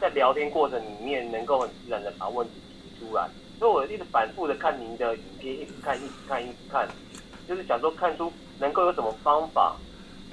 [0.00, 3.28] 在聊天过程里面，能够很自然的把问题提出来。
[3.58, 6.88] 所以我一直反复的看您的影片，一直看，一直看，一直看，
[7.46, 9.76] 就是想说看出能够有什么方法，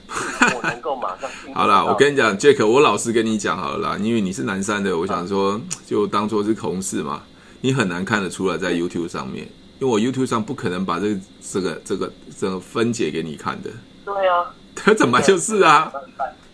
[0.07, 1.29] 我能够马上。
[1.53, 7.21] 好了，我跟你讲，Jack，我老实跟你讲好了啦，因为你是南山的，我想说就当做是同事嘛。
[7.61, 9.47] 你很难看得出来在 YouTube 上面，
[9.79, 13.69] 因为我 YouTube 上不可能把这个这个这个这个分解给你看的。
[14.03, 15.89] 对啊，他怎么就是啊？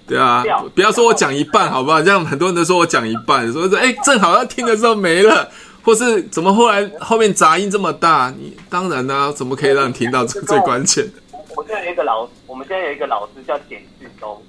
[0.05, 0.43] 对啊，
[0.75, 2.01] 不要说我讲一半好不好？
[2.01, 5.49] 这样很多人都说我讲一半，说是哎，正好要听的时候没了，
[5.83, 8.31] 或是怎么后来后面杂音这么大？
[8.37, 11.28] 你当然呢、啊，怎么可以让你听到最最关键的？
[11.55, 14.41] 我现在有一个老，我们现在有一个老师叫简志东，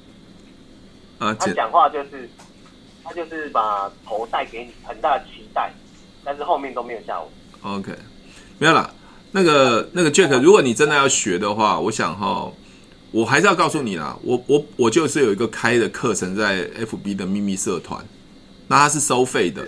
[1.18, 2.28] 啊，他讲话就是
[3.03, 5.72] 他就是把头带给你很大的期待。
[6.22, 7.28] 但是后面都没有下文。
[7.62, 7.90] OK，
[8.59, 8.92] 没有啦。
[9.32, 12.53] 那个那个 Jack，如果你真的要学的话，我想哈，
[13.11, 14.18] 我还是要告诉你啦。
[14.22, 18.05] 我我我就是有一个开的课程在 FB 的秘密社团，
[18.68, 19.66] 那它是收费的。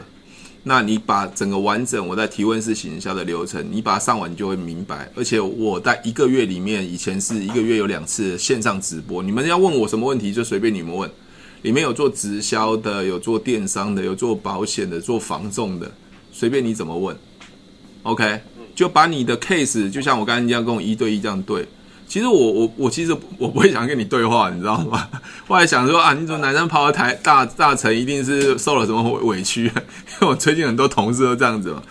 [0.65, 5.11] 那你把整个完整我在提问式行销的流程，你把它上完，你就会明白。
[5.17, 11.11] 而且我在一个月里面，以前是一个月有两次线上直播，你们要问我什么问题就随便你们问。
[11.63, 15.91] 里面有做直销的，有做电商的，有做保险的，做防重的。
[16.33, 17.17] 随便你怎么问
[18.03, 18.41] ，OK，
[18.75, 21.65] 就把你的 case，就像我刚才一样，跟我一对一这样对。
[22.07, 25.09] 其实我我我其实我不会想跟你对话，你知道吗？
[25.49, 29.65] 后来想说啊，你怎么男生跑到台大大城，一定是受了什么委屈？
[29.65, 29.71] 因
[30.23, 31.83] 为我最近很多同事都这样子嘛。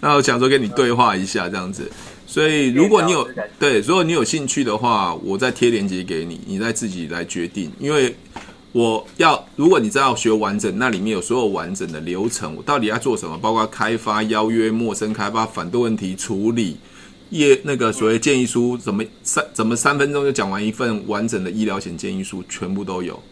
[0.00, 1.90] 那我想说跟你对话一下这样子。
[2.26, 8.14] 所以如果你有对，如果你有兴趣的话，我再贴链接给你，你再自己来决定，因为。
[8.76, 13.38] 我要，如果你真要学完整，那里面有所有完整的流程，我到底要做什么？
[13.38, 16.76] 包括开发、邀约、陌生开发、反对问题处理、
[17.38, 23.22] 业那个所谓建议书，怎么三怎么三分钟就讲完一份完整的医疗险建议书，全部都有。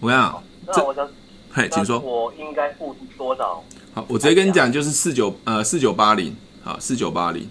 [0.00, 1.08] 我跟你讲，那我想，
[1.50, 1.98] 嘿，请说。
[1.98, 3.62] 我应该付出多少？
[3.94, 7.48] 好，我直接跟你讲，就是四九呃四九八零，好，四九八零。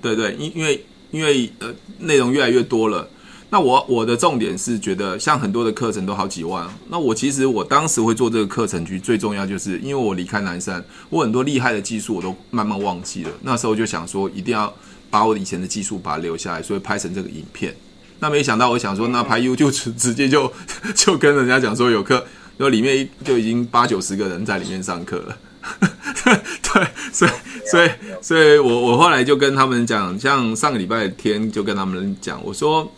[0.00, 3.08] 对对，因因为因为呃内容越来越多了。
[3.52, 6.66] 那我我的重点是觉得，像很多的课程都好几万。
[6.88, 13.30] 那我其实我当时会做这个课程，其实最重要就是因为我离开南山，我很多厉害的技术我都慢慢忘记了。
[13.42, 14.74] 那时候就想说，一定要
[15.10, 17.76] 把我以前的技术把它留下来，所以拍成这个影片。
[18.20, 20.50] 那没想到，我想说，那拍 U 就直直接就
[20.94, 22.14] 就跟人家讲说有课，
[22.56, 25.36] 然后里面就已经八九十个人在里面上课了。
[26.24, 27.30] 对，所以
[27.70, 27.90] 所以
[28.22, 32.90] 所以我我后来就跟他们讲，像上个礼拜天就跟他们讲，我说。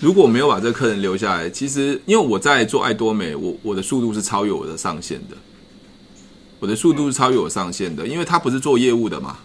[0.00, 5.36] 如果没有把这个客人留下来，其实因为我在做爱多美，我我的速度是超越我的上限的，
[6.60, 9.38] 我的速度是超越我上限的，因为他不是做业务的嘛，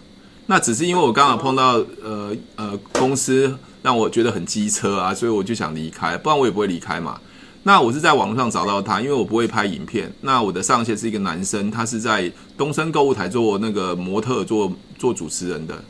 [0.46, 7.20] 那只是因为我刚好碰到呃呃公司让我觉得很机车啊，所以我就想离开，不然我也不会离开嘛。
[7.64, 15.82] 那我是在网络上找到他，因为我不会拍影片，那我的上线是一个男生，他是在东森购物台做那个模特，做做主持人的，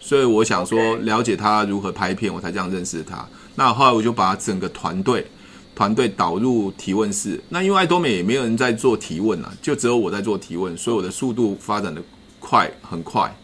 [0.00, 3.24] 所以我想说了解他如何拍片，我才这样认识他。
[3.56, 5.26] 那后来我就把整个团队
[5.74, 7.40] 团队导入提问室。
[7.48, 12.02] 那因为爱多美也没有人在做提问啊，就只有我在做提问，所以我的速度发展的
[12.40, 13.34] 快很快。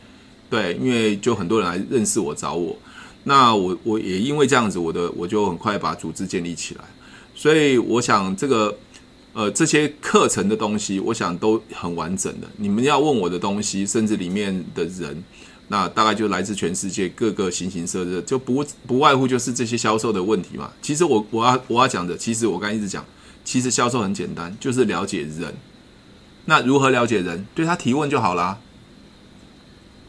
[0.48, 2.76] 对，因为就很多人来认识我找我。
[3.24, 6.84] 那我我也因为这样子，我的我就很快把组织建立起来。
[7.34, 8.76] 所以我想这个
[9.32, 12.48] 呃这些课程的东西，我想都很完整的。
[12.56, 15.22] 你们要问我的东西，甚至里面的人。
[15.72, 20.72] 那大概就来自全世界各个形形色色，就不不外乎就是这些销售的问题嘛。
[20.82, 23.04] 其实我我要我要讲的，其实我刚才一直讲，
[23.44, 25.54] 其实销售很简单，就是了解人。
[26.46, 27.46] 那如何了解人？
[27.54, 28.58] 对他提问就好啦。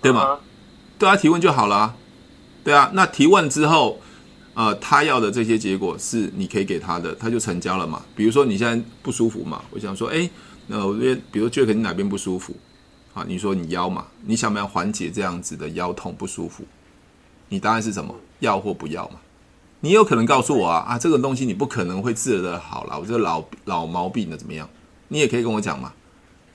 [0.01, 0.39] 对吗？
[0.97, 1.95] 对他提问就好了啊，
[2.63, 2.89] 对啊。
[2.95, 4.01] 那提问之后，
[4.55, 8.01] 呃，他要的这些结果是你可以给他的，他就成交了嘛。
[8.15, 10.27] 比如说你现在不舒服嘛，我想说，哎，
[10.65, 12.55] 那我这边，比如觉得你哪边不舒服？
[13.13, 16.63] 啊，你说你腰嘛，你想不想缓解这样子的腰痛不舒服？
[17.49, 18.15] 你答案是什么？
[18.39, 19.19] 要或不要嘛？
[19.81, 24.69] 你有可能告诉我啊啊，这个东西你不可能会治得好了，我这个老老毛病的怎么样？
[25.09, 25.91] 你也可以跟我讲嘛。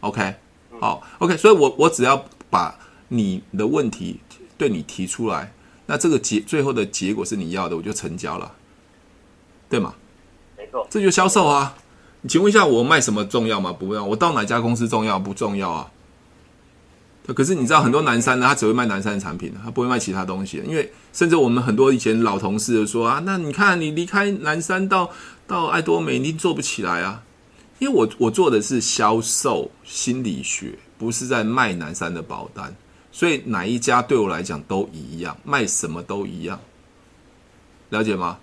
[0.00, 0.34] OK，
[0.80, 2.78] 好，OK，所以我我只要把
[3.09, 4.20] 你的问题
[4.57, 5.52] 对你提出来，
[5.86, 8.52] 那这个结最后的结果是你要的，我就成交了，
[9.68, 9.94] 对吗？
[10.57, 11.76] 没错，这就销售啊。
[12.22, 13.72] 你请问一下，我卖什么重要吗？
[13.72, 15.90] 不要，我到哪家公司重要不重要啊？
[17.34, 20.62] 可是你知道很多南山呢，他只会卖南山的产品，他不会卖其他东西。
[20.64, 25.10] 因为甚至我们很多以前老同事说啊，那你看你离开南山到
[25.44, 27.20] 到爱多美，你做不起来啊。
[27.80, 32.72] 因为我我做的是销售心理学，不是在卖南山的保单，
[33.10, 36.60] 所以哪一家对我来讲都一样，卖什么都一样，
[37.90, 38.38] 了解吗？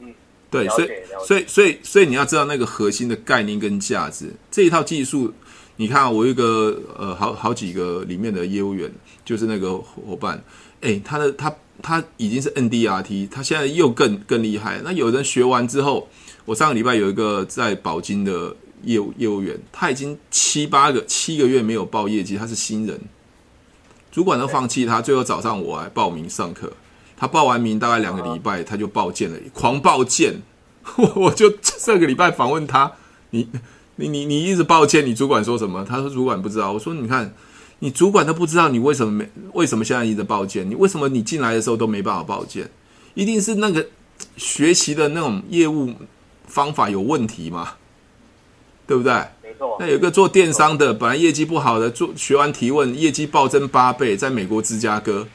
[0.00, 0.12] 嗯，
[0.50, 0.88] 对，所以
[1.24, 5.32] 所以所以所以你要知道那个核心的概念跟价值，这一套技术。
[5.76, 8.88] 你看，我一个呃，好好几个里面的业务员，
[9.24, 10.40] 就是那个伙伴，
[10.82, 11.52] 诶，他的他
[11.82, 14.80] 他已经是 NDRT，他现在又更更厉害。
[14.84, 16.08] 那有人学完之后，
[16.44, 18.54] 我上个礼拜有一个在保金的
[18.84, 23.00] 业务业务员，他已经七八个七个月没有报业绩，他是新人，
[24.12, 26.72] 主管都放弃他，最后找上我来报名上课。
[27.16, 30.34] 他报完名大概两个礼拜，他就报建了，狂报建。
[30.98, 32.92] 我我就上个礼拜访问他，
[33.30, 33.48] 你。
[33.96, 35.84] 你你你一直抱歉，你主管说什么？
[35.84, 36.72] 他说主管不知道。
[36.72, 37.32] 我说你看，
[37.78, 39.28] 你主管都不知道，你为什么没？
[39.52, 40.68] 为什么现在一直抱歉？
[40.68, 42.68] 你为什么你进来的时候都没办法抱歉？
[43.14, 43.86] 一定是那个
[44.36, 45.94] 学习的那种业务
[46.46, 47.74] 方法有问题嘛？
[48.86, 49.12] 对不对？
[49.42, 49.76] 没错。
[49.78, 55.28] 那有一个做电商的，本来业绩不好的，做学完提问，业绩暴增八倍，在美国芝加哥，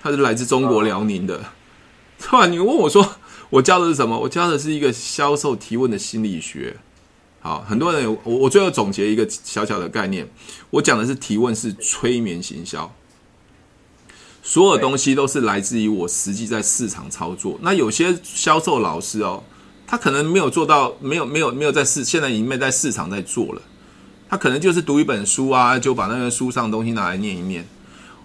[0.00, 1.44] 他是来自中国辽宁的。
[2.20, 3.16] 突然你问我说，
[3.48, 4.18] 我教的是什么？
[4.18, 6.76] 我教的是一个销售提问的心理学。
[7.42, 10.28] 好，很多人有我，我最后总结一个小小的概念，
[10.68, 12.94] 我讲的是提问是催眠行销，
[14.42, 17.58] 所有东西都是来自于我实际在市场操作。
[17.62, 19.42] 那有些销售老师哦，
[19.86, 23.62] 他可能没有做到，没有没有没有在市，现在已经没在市场在做了，
[24.28, 27.66] 他可能就是读一本书啊，就把那个书上的东西拿来念一念。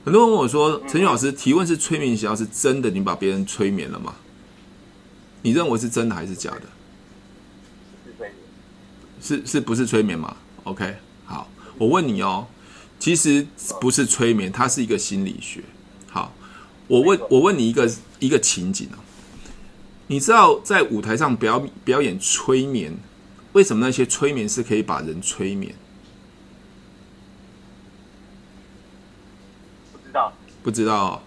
[0.03, 2.91] 很多人问我说：“陈老师，提问是催眠行销是真的？
[2.91, 4.13] 你把别人催眠了吗？
[5.41, 6.61] 你认为是真的还是假的？”
[9.26, 11.49] 是是不是催眠嘛？OK，好，
[11.80, 12.45] 我问你哦，
[12.99, 13.47] 其实
[13.82, 15.63] 不是催眠，它是一个心理学。
[16.07, 16.32] 好，
[16.88, 19.01] 我问我问你一个一个情景啊，
[20.05, 22.95] 你知道在舞台上表表演催眠，
[23.53, 25.73] 为什么那些催眠师可以把人催眠？
[29.91, 31.21] 不知道，不知道哦。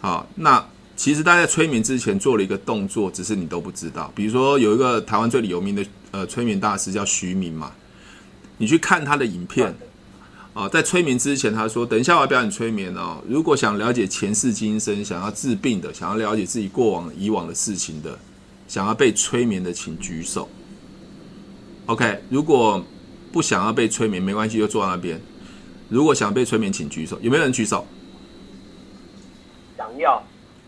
[0.00, 0.66] 好，那
[1.00, 4.12] 其实大家在催眠之前做了一个动作，只是你都不知道。
[4.14, 5.82] 比如说有一个台湾最有名的。
[6.12, 7.72] 呃，催眠大师叫徐明嘛，
[8.58, 9.72] 你去看他的影片，
[10.52, 13.22] 啊、在催眠之前，他说：“等一下我要表演催眠哦。
[13.28, 18.18] 如果想了解前世今生，想要治病的，想要了解自己过往以往的事情的，
[18.66, 20.48] 想要被催眠的，请举手。
[21.86, 22.84] OK，如果
[23.30, 25.20] 不想要被催眠，没关系，就坐在那边。
[25.88, 27.16] 如果想被催眠，请举手。
[27.22, 27.86] 有没有人举手？
[29.78, 30.20] 想要。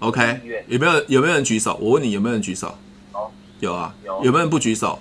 [0.03, 1.79] OK，有没有有没有人举手？
[1.81, 2.77] 我问你，有没有人举手？
[3.61, 3.95] 有啊。
[4.05, 4.25] 有。
[4.25, 4.99] 有没有人不举手？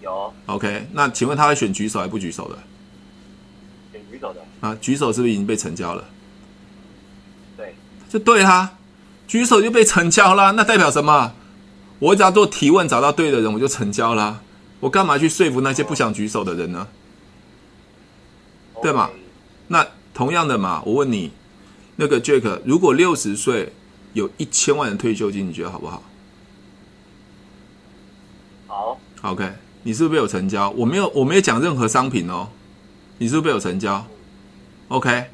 [0.00, 2.58] 有，OK，那请问他会选举手还是不举手的？
[3.90, 6.04] 选举手的啊，举手是不是已经被成交了？
[7.56, 7.74] 对，
[8.08, 8.74] 就对啦，
[9.26, 10.52] 举手就被成交了。
[10.52, 11.32] 那代表什么？
[11.98, 14.40] 我只要做提问，找到对的人，我就成交了。
[14.78, 16.86] 我干嘛去说服那些不想举手的人呢？
[18.74, 19.10] 哦、对吗？
[19.66, 21.32] 那同样的嘛，我问你，
[21.96, 23.72] 那个 Jack，如果六十岁
[24.12, 26.02] 有一千万的退休金，你觉得好不好？
[28.66, 29.52] 好，OK。
[29.86, 30.70] 你是不是被我成交？
[30.70, 32.48] 我没有，我没有讲任何商品哦。
[33.18, 34.06] 你是不是被我成交
[34.88, 35.26] ？OK。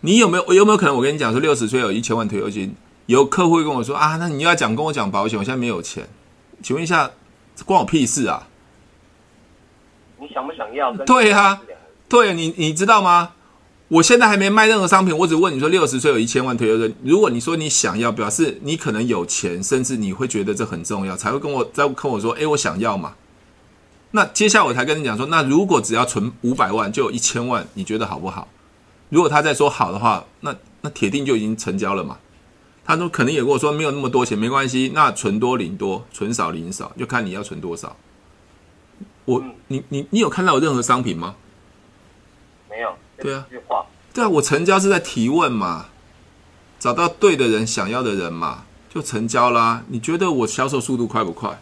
[0.00, 0.54] 你有没有？
[0.54, 2.74] 有没有可能我跟你讲说，六十岁有一千万退休金，
[3.06, 6.08] 有客户会跟我说啊，那你要讲跟我讲保险，我现在没有钱，
[6.62, 7.10] 请问一下，
[7.66, 8.46] 关我屁事啊？
[10.20, 10.92] 你想不想要？
[10.98, 11.60] 对啊，
[12.08, 13.32] 对，你你知道吗？
[13.92, 16.96] 我现在还没卖任何商品，我只问你说六十岁有一千万退休金。
[17.04, 23.12] 如果你说你想要，表示你可能有钱，甚至你会觉得这很重要，才会跟我再跟我说，诶，我想要嘛。
[24.12, 28.48] 那接下来我才跟你讲说，那如果只要存五百万就有一千万，你觉得好不好？
[29.10, 32.16] 如果他在说好的话，那那铁定就已经成交了嘛。
[32.86, 37.94] 他说可能也跟我说没有那么多钱，没关系，那存多领多，存少领少，就看你要存多少。
[39.26, 41.34] 我你你你有看到有任何商品吗？
[42.70, 42.96] 没有。
[43.22, 43.46] 对啊。
[44.12, 45.86] 对啊，我成交是在提问嘛，
[46.78, 49.84] 找到对的人，想要的人嘛，就成交啦。
[49.88, 51.58] 你觉得我销售速度快不快？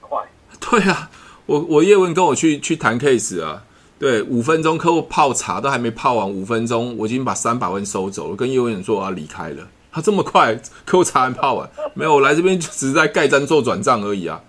[0.00, 0.26] 快。
[0.58, 1.10] 对啊，
[1.44, 3.64] 我我叶问跟我去去谈 case 啊，
[3.98, 9.68] 对，五分钟客户泡茶都还没泡完，五分钟我已经把三百万收走了，跟叶问说我要离开了。
[9.92, 10.54] 他这么快，
[10.86, 14.40] 客户茶还没泡完，没有，我来这边只是在盖章做转账而已啊。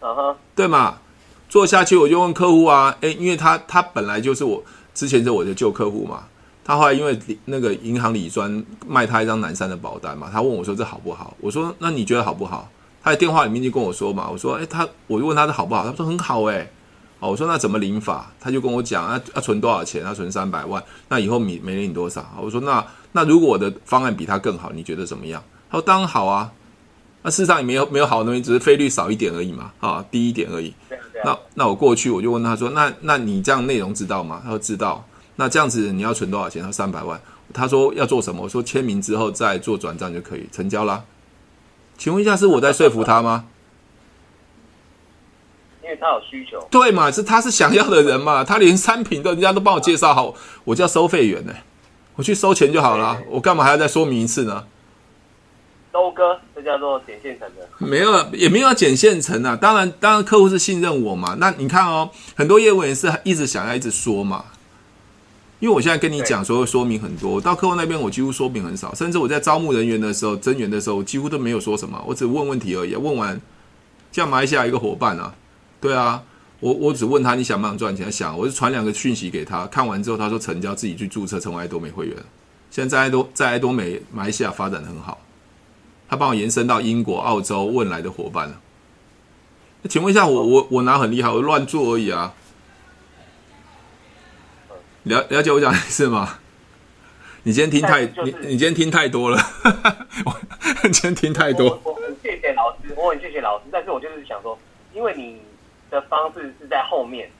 [0.00, 0.98] 啊哈，对嘛？
[1.52, 6.24] 做下去我就问客户啊，诶，因为他他本来就是我之前是我的旧客户嘛，
[6.64, 11.36] 他后来因为那个银行理专卖他一张南山的保单嘛，他问我说这好不好？
[11.42, 12.70] 我说那你觉得好不好？
[13.02, 15.84] 他在电话里面就跟我说嘛，我说诶，他我就问他的好不好？
[15.84, 16.72] 他说很好诶。
[17.20, 18.32] 哦，我说那怎么领法？
[18.40, 20.02] 他就跟我讲啊，要存多少钱？
[20.02, 22.24] 要存三百万，那以后每每领多少？
[22.40, 22.82] 我说那
[23.12, 25.44] 那如果我的方案比他更好，你觉得怎么样？
[25.70, 26.50] 他说当然好啊。
[27.22, 30.74] 那事实上也没有没有好的东西，只是费率少一点而已嘛，啊，低一点而已。
[31.24, 34.40] 那那我过去我就问他说，那那你这样内容知道吗？
[34.42, 35.04] 他说知道。
[35.36, 36.60] 那这样子你要存多少钱？
[36.60, 37.20] 他说三百万。
[37.54, 38.42] 他说要做什么？
[38.42, 41.04] 我说签名之后再做转账就可以成交啦。
[41.96, 43.44] 请问一下，是我在说服他吗？
[45.82, 46.60] 因为他有需求。
[46.70, 47.10] 对嘛？
[47.10, 48.42] 是他是想要的人嘛？
[48.42, 51.52] 他连产品都人家都帮我介绍好，我叫收费员呢，
[52.16, 54.64] 我去收钱就好了，我干嘛还要再说明一次呢？
[55.92, 57.68] 收割，这叫做捡现成的。
[57.78, 59.54] 没有，也没有要捡现成啊。
[59.54, 61.36] 当然，当然，客户是信任我嘛。
[61.38, 64.44] 那你看哦，很多业务员是一直想要一直说嘛。
[65.60, 72.96] 因为我现在跟你讲，所有说明很多，到客户那边我几乎说明很少，甚至我在招募人员的时候、增员的时候，我几乎都没有说什么，我只问问题而已。
[72.96, 73.40] 问完，
[74.10, 75.32] 像马来西亚一个伙伴啊，
[75.80, 76.20] 对啊，
[76.58, 78.10] 我我只问他你想不想赚钱？
[78.10, 82.16] 想，我就传两个讯息给他，看完之后他说成交，自己去注册成为爱多美会员。
[82.72, 85.20] 现在在爱多在爱多美马来西亚发展很好。
[86.12, 88.60] 他帮我延伸到英国、澳洲汶来的伙伴了。
[89.80, 91.30] 那请问一下，我我我哪很厉害？
[91.30, 92.34] 我乱做而已啊。
[95.04, 96.38] 了了解我讲的意思吗？
[97.44, 99.38] 你今天听太你你今天听太多了。
[100.26, 100.38] 我
[100.82, 101.80] 今天听太多。
[101.82, 104.58] 我很谢谢老师，我很谢谢老师，但是我就是想说，
[104.92, 105.40] 因为你
[105.90, 107.30] 的方式是在后面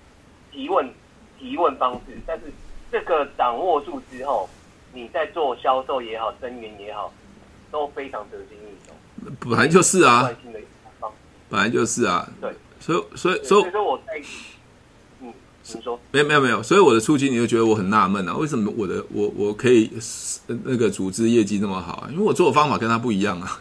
[0.51, 0.91] 提问
[1.39, 2.45] 提问方式，但是
[2.91, 4.49] 这个掌握住之后，
[4.95, 7.13] 你在做销售也好，增援也好。
[7.73, 8.93] 都非常得心应手，
[9.41, 10.31] 本来就是啊，
[11.49, 14.23] 本来就是啊，对，所以所以所以说我在，
[15.21, 15.33] 嗯，
[15.75, 19.91] 你说，没有没有没有，所以我的初期你就觉得我很纳闷啊，为什么我的我我可以
[20.65, 22.09] 那个组织业绩那么好啊？
[22.13, 23.61] 因为我做的方法跟他不一样啊。